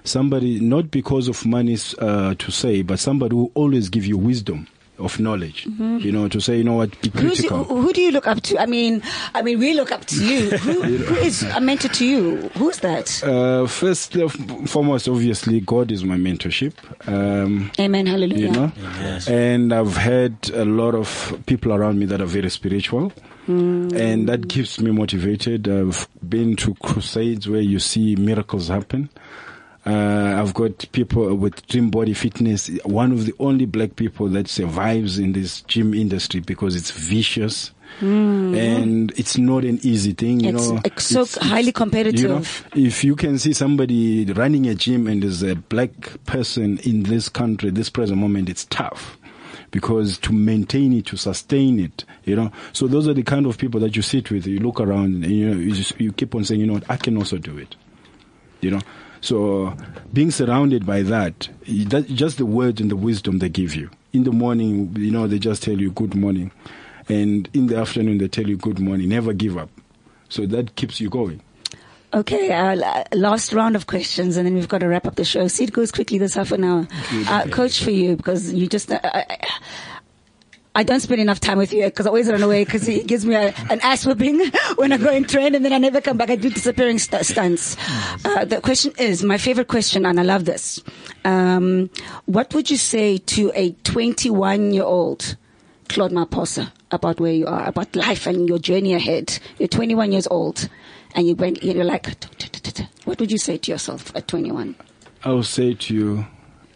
somebody 0.08 0.58
not 0.58 0.90
because 0.90 1.28
of 1.28 1.44
money 1.44 1.76
uh, 1.98 2.34
to 2.34 2.50
say, 2.50 2.82
but 2.82 2.98
somebody 2.98 3.36
who 3.36 3.50
always 3.54 3.88
give 3.88 4.06
you 4.06 4.16
wisdom 4.16 4.66
of 4.98 5.18
knowledge. 5.20 5.64
Mm-hmm. 5.64 5.98
You 5.98 6.12
know, 6.12 6.28
to 6.28 6.40
say, 6.40 6.58
you 6.58 6.64
know 6.64 6.74
what, 6.74 7.00
be 7.00 7.10
critical. 7.10 7.64
Who, 7.64 7.82
who 7.82 7.92
do 7.92 8.00
you 8.00 8.10
look 8.10 8.26
up 8.26 8.42
to? 8.42 8.58
I 8.58 8.66
mean, 8.66 9.02
I 9.34 9.42
mean, 9.42 9.58
we 9.58 9.74
look 9.74 9.92
up 9.92 10.04
to 10.06 10.24
you. 10.24 10.50
Who, 10.58 10.82
who 10.82 11.14
is 11.16 11.42
a 11.42 11.60
mentor 11.60 11.88
to 11.88 12.06
you? 12.06 12.36
Who's 12.56 12.78
that? 12.80 13.22
Uh, 13.22 13.66
first 13.66 14.14
and 14.16 14.68
foremost, 14.68 15.08
obviously, 15.08 15.60
God 15.60 15.92
is 15.92 16.04
my 16.04 16.16
mentorship. 16.16 16.74
Um, 17.08 17.70
Amen. 17.78 18.06
Hallelujah. 18.06 18.46
You 18.46 18.52
know, 18.52 18.72
yes. 18.76 19.28
and 19.28 19.72
I've 19.72 19.96
had 19.96 20.50
a 20.52 20.64
lot 20.64 20.94
of 20.94 21.42
people 21.46 21.72
around 21.72 21.98
me 21.98 22.06
that 22.06 22.20
are 22.20 22.26
very 22.26 22.50
spiritual. 22.50 23.12
Mm. 23.46 23.98
And 23.98 24.28
that 24.28 24.48
keeps 24.50 24.78
me 24.78 24.90
motivated. 24.90 25.68
I've 25.68 26.06
been 26.28 26.54
to 26.56 26.74
crusades 26.74 27.48
where 27.48 27.62
you 27.62 27.78
see 27.78 28.14
miracles 28.16 28.68
happen. 28.68 29.08
Uh, 29.88 30.42
I've 30.42 30.52
got 30.52 30.84
people 30.92 31.34
with 31.34 31.66
Dream 31.66 31.88
Body 31.88 32.12
Fitness, 32.12 32.68
one 32.84 33.10
of 33.10 33.24
the 33.24 33.32
only 33.38 33.64
black 33.64 33.96
people 33.96 34.28
that 34.28 34.46
survives 34.46 35.18
in 35.18 35.32
this 35.32 35.62
gym 35.62 35.94
industry 35.94 36.40
because 36.40 36.76
it's 36.76 36.90
vicious. 36.90 37.70
Mm. 38.00 38.54
And 38.54 39.12
it's 39.18 39.38
not 39.38 39.64
an 39.64 39.78
easy 39.82 40.12
thing, 40.12 40.40
you 40.40 40.50
it's, 40.50 40.68
know. 40.68 40.80
It's 40.84 41.04
so 41.04 41.22
it's, 41.22 41.38
highly 41.38 41.72
competitive. 41.72 42.20
You 42.20 42.28
know, 42.28 42.86
if 42.86 43.02
you 43.02 43.16
can 43.16 43.38
see 43.38 43.54
somebody 43.54 44.26
running 44.26 44.66
a 44.66 44.74
gym 44.74 45.06
and 45.06 45.22
there's 45.22 45.42
a 45.42 45.56
black 45.56 46.22
person 46.26 46.76
in 46.80 47.04
this 47.04 47.30
country, 47.30 47.70
this 47.70 47.88
present 47.88 48.20
moment, 48.20 48.50
it's 48.50 48.66
tough 48.66 49.16
because 49.70 50.18
to 50.18 50.34
maintain 50.34 50.92
it, 50.92 51.06
to 51.06 51.16
sustain 51.16 51.80
it, 51.80 52.04
you 52.24 52.36
know. 52.36 52.52
So 52.74 52.88
those 52.88 53.08
are 53.08 53.14
the 53.14 53.22
kind 53.22 53.46
of 53.46 53.56
people 53.56 53.80
that 53.80 53.96
you 53.96 54.02
sit 54.02 54.30
with. 54.30 54.46
You 54.46 54.60
look 54.60 54.80
around 54.80 55.24
and 55.24 55.26
you 55.32 55.48
know, 55.48 55.58
you, 55.58 55.72
just, 55.72 55.98
you 55.98 56.12
keep 56.12 56.34
on 56.34 56.44
saying, 56.44 56.60
you 56.60 56.66
know 56.66 56.74
what, 56.74 56.90
I 56.90 56.98
can 56.98 57.16
also 57.16 57.38
do 57.38 57.56
it, 57.56 57.74
you 58.60 58.70
know. 58.70 58.80
So 59.20 59.76
being 60.12 60.30
surrounded 60.30 60.86
by 60.86 61.02
that, 61.02 61.48
that, 61.66 62.06
just 62.08 62.38
the 62.38 62.46
words 62.46 62.80
and 62.80 62.90
the 62.90 62.96
wisdom 62.96 63.38
they 63.38 63.48
give 63.48 63.74
you. 63.74 63.90
In 64.12 64.24
the 64.24 64.32
morning, 64.32 64.94
you 64.96 65.10
know, 65.10 65.26
they 65.26 65.38
just 65.38 65.62
tell 65.62 65.78
you 65.78 65.90
good 65.90 66.14
morning. 66.14 66.50
And 67.08 67.48
in 67.52 67.66
the 67.66 67.76
afternoon, 67.78 68.18
they 68.18 68.28
tell 68.28 68.46
you 68.46 68.56
good 68.56 68.78
morning. 68.78 69.08
Never 69.08 69.32
give 69.32 69.56
up. 69.56 69.70
So 70.28 70.46
that 70.46 70.76
keeps 70.76 71.00
you 71.00 71.08
going. 71.08 71.40
Okay, 72.14 72.50
uh, 72.52 73.04
last 73.12 73.52
round 73.52 73.76
of 73.76 73.86
questions, 73.86 74.38
and 74.38 74.46
then 74.46 74.54
we've 74.54 74.68
got 74.68 74.78
to 74.78 74.88
wrap 74.88 75.06
up 75.06 75.16
the 75.16 75.26
show. 75.26 75.46
See, 75.46 75.64
it 75.64 75.72
goes 75.72 75.92
quickly 75.92 76.16
this 76.16 76.34
half 76.34 76.52
an 76.52 76.64
hour. 76.64 76.88
Uh, 77.28 77.46
coach, 77.48 77.84
for 77.84 77.90
you, 77.90 78.16
because 78.16 78.50
you 78.50 78.66
just, 78.66 78.90
uh, 78.90 79.24
I 80.74 80.82
don't 80.82 81.00
spend 81.00 81.20
enough 81.20 81.40
time 81.40 81.58
with 81.58 81.72
you 81.72 81.84
because 81.84 82.06
I 82.06 82.10
always 82.10 82.28
run 82.28 82.42
away 82.42 82.64
because 82.64 82.86
he 82.86 83.02
gives 83.02 83.24
me 83.24 83.34
a, 83.34 83.54
an 83.70 83.80
ass 83.80 84.06
whipping 84.06 84.40
when 84.76 84.92
I 84.92 84.96
go 84.96 85.10
in 85.10 85.24
train 85.24 85.54
and 85.54 85.64
then 85.64 85.72
I 85.72 85.78
never 85.78 86.00
come 86.00 86.16
back. 86.16 86.30
I 86.30 86.36
do 86.36 86.50
disappearing 86.50 86.98
st- 86.98 87.26
stunts. 87.26 87.76
Uh, 88.24 88.44
the 88.44 88.60
question 88.60 88.92
is 88.98 89.24
my 89.24 89.38
favorite 89.38 89.68
question 89.68 90.06
and 90.06 90.20
I 90.20 90.22
love 90.22 90.44
this. 90.44 90.82
Um, 91.24 91.90
what 92.26 92.54
would 92.54 92.70
you 92.70 92.76
say 92.76 93.18
to 93.18 93.50
a 93.54 93.72
21 93.84 94.72
year 94.72 94.84
old 94.84 95.36
Claude 95.88 96.12
Maposa 96.12 96.70
about 96.90 97.18
where 97.18 97.32
you 97.32 97.46
are, 97.46 97.66
about 97.66 97.96
life 97.96 98.26
and 98.26 98.48
your 98.48 98.58
journey 98.58 98.94
ahead? 98.94 99.38
You're 99.58 99.68
21 99.68 100.12
years 100.12 100.28
old 100.30 100.68
and 101.14 101.26
you 101.26 101.34
went, 101.34 101.62
you're 101.62 101.84
like, 101.84 102.06
what 103.04 103.18
would 103.18 103.32
you 103.32 103.38
say 103.38 103.56
to 103.58 103.70
yourself 103.72 104.14
at 104.14 104.28
21? 104.28 104.76
I 105.24 105.32
would 105.32 105.46
say 105.46 105.74
to 105.74 105.94
you, 105.94 106.26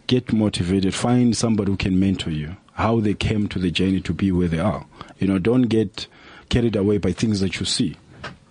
get 0.09 0.33
motivated. 0.33 0.95
Find 0.95 1.37
somebody 1.37 1.71
who 1.71 1.77
can 1.77 2.01
mentor 2.01 2.31
you 2.31 2.57
how 2.75 3.01
they 3.01 3.15
came 3.15 3.49
to 3.49 3.59
the 3.59 3.71
journey 3.71 4.01
to 4.01 4.13
be 4.13 4.33
where 4.33 4.49
they 4.49 4.59
are. 4.59 4.87
You 5.19 5.29
know, 5.29 5.39
don't 5.39 5.63
get 5.63 6.07
carried 6.49 6.77
away 6.77 6.99
by 6.99 7.13
things 7.13 7.41
that 7.41 7.59
you 7.61 7.67
see 7.67 7.97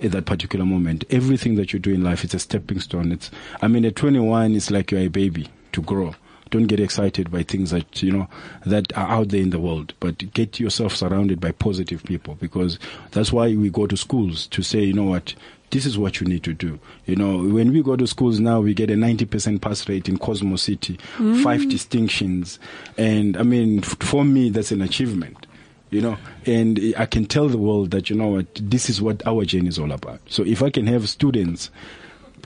at 0.01 0.11
that 0.11 0.25
particular 0.25 0.65
moment. 0.65 1.03
Everything 1.09 1.55
that 1.55 1.73
you 1.73 1.79
do 1.79 1.93
in 1.93 2.03
life 2.03 2.23
is 2.23 2.33
a 2.33 2.39
stepping 2.39 2.79
stone. 2.79 3.11
It's, 3.11 3.31
I 3.61 3.67
mean, 3.67 3.85
at 3.85 3.95
21, 3.95 4.55
it's 4.55 4.71
like 4.71 4.91
you're 4.91 5.01
a 5.01 5.07
baby 5.07 5.49
to 5.73 5.81
grow. 5.81 6.15
Don't 6.49 6.67
get 6.67 6.81
excited 6.81 7.31
by 7.31 7.43
things 7.43 7.71
that, 7.71 8.03
you 8.03 8.11
know, 8.11 8.27
that 8.65 8.95
are 8.97 9.07
out 9.07 9.29
there 9.29 9.41
in 9.41 9.51
the 9.51 9.59
world, 9.59 9.93
but 10.01 10.33
get 10.33 10.59
yourself 10.59 10.93
surrounded 10.93 11.39
by 11.39 11.51
positive 11.51 12.03
people 12.03 12.35
because 12.35 12.77
that's 13.11 13.31
why 13.31 13.55
we 13.55 13.69
go 13.69 13.87
to 13.87 13.95
schools 13.95 14.47
to 14.47 14.61
say, 14.61 14.81
you 14.81 14.93
know 14.93 15.05
what, 15.05 15.33
this 15.71 15.85
is 15.85 15.97
what 15.97 16.19
you 16.19 16.27
need 16.27 16.43
to 16.43 16.53
do. 16.53 16.79
You 17.05 17.15
know, 17.15 17.37
when 17.37 17.71
we 17.71 17.81
go 17.81 17.95
to 17.95 18.05
schools 18.05 18.39
now, 18.39 18.59
we 18.61 18.73
get 18.73 18.89
a 18.89 18.93
90% 18.93 19.61
pass 19.61 19.87
rate 19.89 20.07
in 20.07 20.17
Cosmo 20.17 20.57
City, 20.57 20.99
mm. 21.17 21.43
five 21.43 21.67
distinctions. 21.69 22.59
And 22.97 23.35
I 23.37 23.43
mean, 23.43 23.81
for 23.81 24.23
me, 24.23 24.49
that's 24.49 24.71
an 24.71 24.81
achievement. 24.81 25.47
You 25.89 26.01
know, 26.01 26.17
and 26.45 26.79
I 26.97 27.05
can 27.05 27.25
tell 27.25 27.49
the 27.49 27.57
world 27.57 27.91
that, 27.91 28.09
you 28.09 28.15
know 28.15 28.27
what, 28.29 28.47
this 28.55 28.89
is 28.89 29.01
what 29.01 29.25
our 29.27 29.43
journey 29.43 29.67
is 29.67 29.77
all 29.77 29.91
about. 29.91 30.21
So 30.27 30.43
if 30.43 30.63
I 30.63 30.69
can 30.69 30.87
have 30.87 31.09
students 31.09 31.69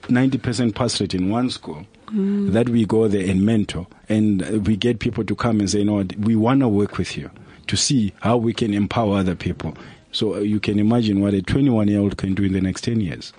90% 0.03 0.73
pass 0.73 0.99
rate 0.99 1.13
in 1.13 1.29
one 1.29 1.51
school, 1.51 1.85
mm. 2.07 2.51
that 2.53 2.69
we 2.69 2.85
go 2.85 3.07
there 3.07 3.29
and 3.29 3.45
mentor, 3.45 3.85
and 4.09 4.65
we 4.65 4.75
get 4.75 4.99
people 4.99 5.23
to 5.23 5.35
come 5.35 5.59
and 5.59 5.69
say, 5.69 5.79
you 5.79 5.85
know, 5.85 5.95
what 5.95 6.15
we 6.17 6.35
want 6.35 6.61
to 6.61 6.67
work 6.67 6.97
with 6.97 7.17
you 7.17 7.29
to 7.67 7.75
see 7.75 8.13
how 8.21 8.37
we 8.37 8.53
can 8.53 8.73
empower 8.73 9.17
other 9.17 9.35
people. 9.35 9.75
So 10.15 10.35
uh, 10.35 10.39
you 10.39 10.61
can 10.61 10.79
imagine 10.79 11.19
what 11.19 11.33
a 11.33 11.41
21 11.41 11.89
year 11.89 11.99
old 11.99 12.15
can 12.17 12.35
do 12.35 12.43
in 12.43 12.53
the 12.53 12.61
next 12.61 12.85
10 12.85 13.01
years. 13.01 13.33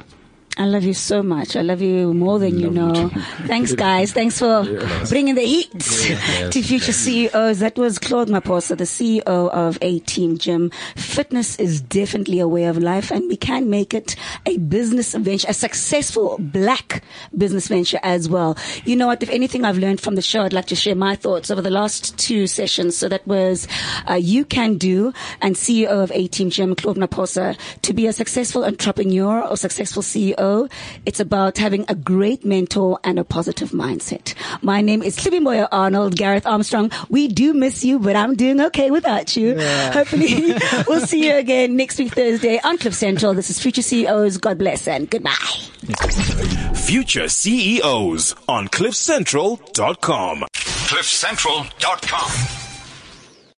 I 0.59 0.65
love 0.65 0.85
you 0.85 0.95
so 0.95 1.23
much. 1.23 1.55
I 1.55 1.61
love 1.61 1.83
you 1.83 2.15
more 2.15 2.39
than 2.39 2.59
you 2.59 2.71
know. 2.71 3.11
Thanks, 3.45 3.75
guys. 3.75 4.13
Thanks 4.13 4.39
for 4.39 4.65
bringing 5.07 5.35
the 5.35 5.43
heat 5.43 5.69
yes, 5.75 6.55
to 6.55 6.63
future 6.63 6.93
CEOs. 6.93 7.59
That 7.59 7.77
was 7.77 7.99
Claude 7.99 8.29
Maposa, 8.29 8.75
the 8.75 8.85
CEO 8.85 9.21
of 9.27 9.77
A 9.83 9.99
Team 10.01 10.39
Gym. 10.39 10.71
Fitness 10.97 11.57
is 11.57 11.83
definitely 11.83 12.41
a 12.41 12.49
way 12.49 12.65
of 12.65 12.79
life, 12.79 13.11
and 13.11 13.29
we 13.29 13.37
can 13.37 13.69
make 13.69 13.93
it 13.93 14.17
a 14.47 14.57
business 14.57 15.15
venture, 15.15 15.47
a 15.51 15.53
successful 15.53 16.39
black 16.39 17.05
business 17.37 17.69
venture 17.69 18.01
as 18.03 18.27
well. 18.27 18.57
You 18.87 18.97
know 18.97 19.09
what? 19.09 19.23
If 19.23 19.29
anything 19.29 19.67
I've 19.67 19.77
learned 19.77 20.01
from 20.01 20.15
the 20.15 20.23
show, 20.23 20.43
I'd 20.43 20.55
like 20.55 20.69
to 20.69 20.77
share 20.77 20.95
my 20.95 21.17
thoughts 21.17 21.51
over 21.51 21.61
the 21.61 21.71
last 21.71 22.19
two 22.19 22.47
sessions. 22.47 22.97
So 22.97 23.11
that 23.11 23.27
was 23.27 23.69
uh, 24.09 24.15
You 24.15 24.47
Can 24.47 24.79
Do 24.79 25.13
and 25.43 25.55
CEO 25.55 25.89
of 25.89 26.11
A 26.13 26.29
Team 26.29 26.49
Gym, 26.49 26.75
Claude 26.75 26.97
Maposa, 26.97 27.59
to 27.83 27.93
be 27.93 28.07
a 28.07 28.13
successful 28.15 28.65
entrepreneur 28.65 29.47
or 29.47 29.59
successful 29.59 30.03
CEO 30.47 30.71
it's 31.05 31.21
about 31.21 31.59
having 31.59 31.85
a 31.89 31.95
great 31.95 32.45
mentor 32.45 32.99
and 33.05 33.19
a 33.19 33.25
positive 33.25 33.71
mindset. 33.71 34.35
My 34.63 34.81
name 34.81 35.03
is 35.03 35.17
Moya 35.41 35.69
Arnold, 35.71 36.17
Gareth 36.17 36.47
Armstrong. 36.47 36.91
We 37.09 37.29
do 37.29 37.53
miss 37.53 37.85
you, 37.85 37.99
but 37.99 38.17
I'm 38.17 38.35
doing 38.35 38.61
okay 38.61 38.91
without 38.91 39.37
you. 39.37 39.59
Yeah. 39.59 39.93
Hopefully 39.93 40.55
we'll 40.89 41.07
see 41.07 41.27
you 41.27 41.37
again 41.37 41.77
next 41.77 41.99
week 41.99 42.15
Thursday 42.15 42.61
on 42.63 42.79
Cliff 42.79 42.95
Central. 42.95 43.35
This 43.35 43.51
is 43.51 43.61
Future 43.61 43.83
CEOs. 43.83 44.39
God 44.39 44.59
bless 44.59 44.89
and 44.89 45.09
goodbye. 45.09 45.33
Future 46.75 47.29
CEOs 47.29 48.35
on 48.49 48.69
cliffcentral.com. 48.69 50.45
cliffcentral.com. 50.55 52.66